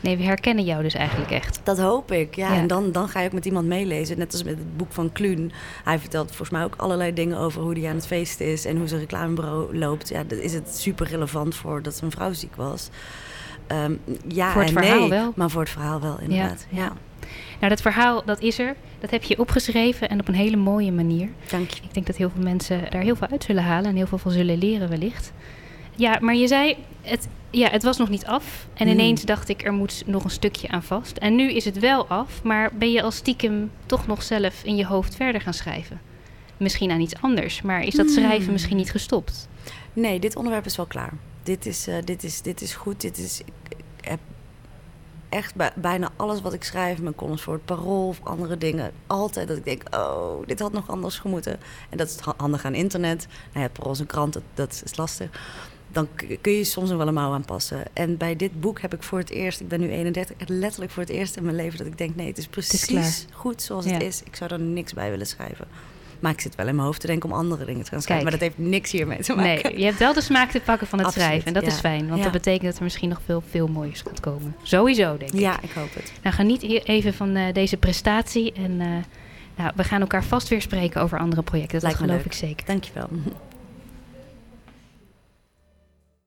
Nee, 0.00 0.16
we 0.16 0.22
herkennen 0.22 0.64
jou 0.64 0.82
dus 0.82 0.94
eigenlijk 0.94 1.30
echt. 1.30 1.60
Dat 1.64 1.78
hoop 1.78 2.12
ik, 2.12 2.34
ja. 2.34 2.52
Ja. 2.52 2.58
En 2.58 2.66
dan, 2.66 2.92
dan 2.92 3.08
ga 3.08 3.20
je 3.20 3.26
ook 3.26 3.32
met 3.32 3.44
iemand 3.46 3.66
meelezen. 3.66 4.18
Net 4.18 4.32
als 4.32 4.42
met 4.42 4.58
het 4.58 4.76
boek 4.76 4.92
van 4.92 5.12
Kluun. 5.12 5.52
Hij 5.84 5.98
vertelt 5.98 6.26
volgens 6.26 6.50
mij 6.50 6.64
ook 6.64 6.74
allerlei 6.76 7.12
dingen 7.12 7.38
over 7.38 7.62
hoe 7.62 7.78
hij 7.78 7.88
aan 7.88 7.94
het 7.94 8.06
feesten 8.06 8.46
is... 8.46 8.64
en 8.64 8.76
hoe 8.76 8.88
zijn 8.88 9.00
reclamebureau 9.00 9.78
loopt. 9.78 10.08
Ja, 10.08 10.24
dat 10.24 10.38
is 10.38 10.54
het 10.54 10.76
super 10.76 11.06
relevant 11.06 11.54
voor 11.54 11.82
dat 11.82 11.96
zijn 11.96 12.10
vrouw 12.10 12.32
ziek 12.32 12.56
was. 12.56 12.88
Ehm, 13.66 13.94
ja 14.28 14.52
Voor 14.52 14.62
het 14.62 14.70
en 14.70 14.82
verhaal 14.82 15.00
nee, 15.00 15.08
wel. 15.08 15.32
maar 15.36 15.50
voor 15.50 15.60
het 15.60 15.70
verhaal 15.70 16.00
wel, 16.00 16.18
inderdaad. 16.20 16.66
Ja, 16.68 16.82
ja. 16.82 16.92
Nou, 17.58 17.72
dat 17.72 17.80
verhaal, 17.82 18.22
dat 18.24 18.40
is 18.40 18.58
er. 18.58 18.74
Dat 18.98 19.10
heb 19.10 19.22
je 19.22 19.38
opgeschreven 19.38 20.08
en 20.08 20.20
op 20.20 20.28
een 20.28 20.34
hele 20.34 20.56
mooie 20.56 20.92
manier. 20.92 21.28
dank 21.50 21.70
je. 21.70 21.82
Ik 21.82 21.94
denk 21.94 22.06
dat 22.06 22.16
heel 22.16 22.30
veel 22.34 22.42
mensen 22.42 22.90
daar 22.90 23.02
heel 23.02 23.16
veel 23.16 23.28
uit 23.30 23.44
zullen 23.44 23.62
halen 23.62 23.90
en 23.90 23.96
heel 23.96 24.06
veel 24.06 24.18
van 24.18 24.30
zullen 24.30 24.58
leren 24.58 24.88
wellicht. 24.88 25.32
Ja, 26.00 26.18
maar 26.20 26.34
je 26.34 26.46
zei, 26.46 26.76
het, 27.02 27.28
ja, 27.50 27.68
het 27.70 27.82
was 27.82 27.96
nog 27.96 28.08
niet 28.08 28.24
af. 28.26 28.66
En 28.74 28.86
Hmm. 28.86 28.98
ineens 28.98 29.22
dacht 29.24 29.48
ik, 29.48 29.64
er 29.64 29.72
moet 29.72 30.02
nog 30.06 30.24
een 30.24 30.30
stukje 30.30 30.68
aan 30.68 30.82
vast. 30.82 31.16
En 31.16 31.34
nu 31.34 31.52
is 31.52 31.64
het 31.64 31.78
wel 31.78 32.06
af, 32.06 32.42
maar 32.42 32.70
ben 32.74 32.90
je 32.92 33.02
als 33.02 33.16
stiekem 33.16 33.70
toch 33.86 34.06
nog 34.06 34.22
zelf 34.22 34.64
in 34.64 34.76
je 34.76 34.86
hoofd 34.86 35.14
verder 35.16 35.40
gaan 35.40 35.54
schrijven? 35.54 36.00
Misschien 36.56 36.90
aan 36.90 37.00
iets 37.00 37.14
anders, 37.20 37.62
maar 37.62 37.82
is 37.82 37.94
dat 37.94 38.10
schrijven 38.10 38.42
Hmm. 38.42 38.52
misschien 38.52 38.76
niet 38.76 38.90
gestopt? 38.90 39.48
Nee, 39.92 40.20
dit 40.20 40.36
onderwerp 40.36 40.66
is 40.66 40.76
wel 40.76 40.86
klaar. 40.86 41.12
Dit 41.42 41.66
is, 41.66 41.86
eh, 41.86 41.94
dit 42.04 42.24
is, 42.24 42.42
dit 42.42 42.60
is 42.60 42.74
goed. 42.74 43.00
Dit 43.00 43.18
is, 43.18 43.40
ik, 43.40 43.76
heb 44.00 44.18
echt 45.28 45.54
bij, 45.54 45.72
bijna 45.74 46.10
alles 46.16 46.40
wat 46.40 46.52
ik 46.52 46.64
schrijf, 46.64 46.98
mijn 47.00 47.14
columns 47.14 47.42
voor 47.42 47.54
het 47.54 47.64
parool 47.64 48.08
of 48.08 48.20
andere 48.22 48.58
dingen, 48.58 48.92
altijd 49.06 49.48
dat 49.48 49.56
ik 49.56 49.64
denk, 49.64 49.82
oh, 49.94 50.46
dit 50.46 50.60
had 50.60 50.72
nog 50.72 50.88
anders 50.90 51.18
gemoeten. 51.18 51.58
En 51.90 51.96
dat 51.96 52.08
is 52.08 52.16
handig 52.36 52.64
aan 52.64 52.74
internet. 52.74 53.26
Nou 53.28 53.38
ja, 53.52 53.60
het 53.60 53.72
parool 53.72 53.92
is 53.92 53.98
een 53.98 54.06
krant, 54.06 54.32
dat, 54.32 54.42
dat 54.54 54.82
is 54.84 54.96
lastig. 54.96 55.30
Dan 55.92 56.08
kun 56.40 56.52
je 56.52 56.64
soms 56.64 56.88
nog 56.88 56.98
wel 56.98 57.08
een 57.08 57.14
mouw 57.14 57.32
aanpassen. 57.32 57.82
En 57.92 58.16
bij 58.16 58.36
dit 58.36 58.60
boek 58.60 58.80
heb 58.80 58.94
ik 58.94 59.02
voor 59.02 59.18
het 59.18 59.30
eerst, 59.30 59.60
ik 59.60 59.68
ben 59.68 59.80
nu 59.80 59.88
31, 59.90 60.36
echt 60.36 60.48
letterlijk 60.48 60.92
voor 60.92 61.02
het 61.02 61.12
eerst 61.12 61.36
in 61.36 61.44
mijn 61.44 61.56
leven 61.56 61.78
dat 61.78 61.86
ik 61.86 61.98
denk, 61.98 62.16
nee, 62.16 62.26
het 62.26 62.38
is 62.38 62.46
precies 62.46 63.26
goed 63.32 63.62
zoals 63.62 63.84
het 63.84 64.02
is. 64.02 64.22
Ik 64.24 64.36
zou 64.36 64.52
er 64.52 64.60
niks 64.60 64.92
bij 64.94 65.10
willen 65.10 65.26
schrijven. 65.26 65.66
Maar 66.20 66.32
ik 66.32 66.40
zit 66.40 66.54
wel 66.54 66.66
in 66.68 66.74
mijn 66.74 66.86
hoofd 66.86 67.00
te 67.00 67.06
denken 67.06 67.30
om 67.30 67.36
andere 67.36 67.64
dingen 67.64 67.84
te 67.84 67.90
gaan 67.90 68.02
schrijven. 68.02 68.26
Kijk. 68.28 68.40
Maar 68.40 68.48
dat 68.48 68.58
heeft 68.58 68.70
niks 68.70 68.90
hiermee 68.90 69.18
te 69.18 69.34
maken. 69.34 69.70
Nee, 69.70 69.78
je 69.78 69.84
hebt 69.84 69.98
wel 69.98 70.12
de 70.12 70.20
smaak 70.20 70.50
te 70.50 70.60
pakken 70.60 70.86
van 70.86 70.98
het 70.98 71.06
Absoluut, 71.08 71.28
schrijven. 71.28 71.48
En 71.48 71.54
dat 71.54 71.62
ja. 71.62 71.68
is 71.76 71.80
fijn, 71.80 72.04
want 72.06 72.16
Ja. 72.18 72.22
dat 72.22 72.32
betekent 72.32 72.64
dat 72.64 72.76
er 72.76 72.82
misschien 72.82 73.08
nog 73.08 73.20
veel, 73.24 73.42
veel 73.50 73.66
moois 73.68 74.00
gaat 74.00 74.20
komen. 74.20 74.54
Sowieso, 74.62 75.16
denk 75.16 75.30
ik. 75.32 75.40
Ja, 75.40 75.62
ik 75.62 75.70
hoop 75.70 75.94
het. 75.94 76.12
Nou, 76.22 76.34
geniet 76.34 76.62
hier 76.62 76.82
even 76.82 77.14
van 77.14 77.34
eh, 77.36 77.52
deze 77.52 77.76
prestatie. 77.76 78.52
En 78.52 78.80
eh, 78.80 78.86
nou, 79.56 79.72
we 79.76 79.84
gaan 79.84 80.00
elkaar 80.00 80.24
vast 80.24 80.48
weer 80.48 80.62
spreken 80.62 81.02
over 81.02 81.18
andere 81.18 81.42
projecten. 81.42 81.72
Dat 81.72 81.82
Lijkt 81.82 81.98
geloof 81.98 82.16
leuk. 82.16 82.24
ik 82.24 82.32
zeker. 82.32 82.66
Dankjewel. 82.66 83.08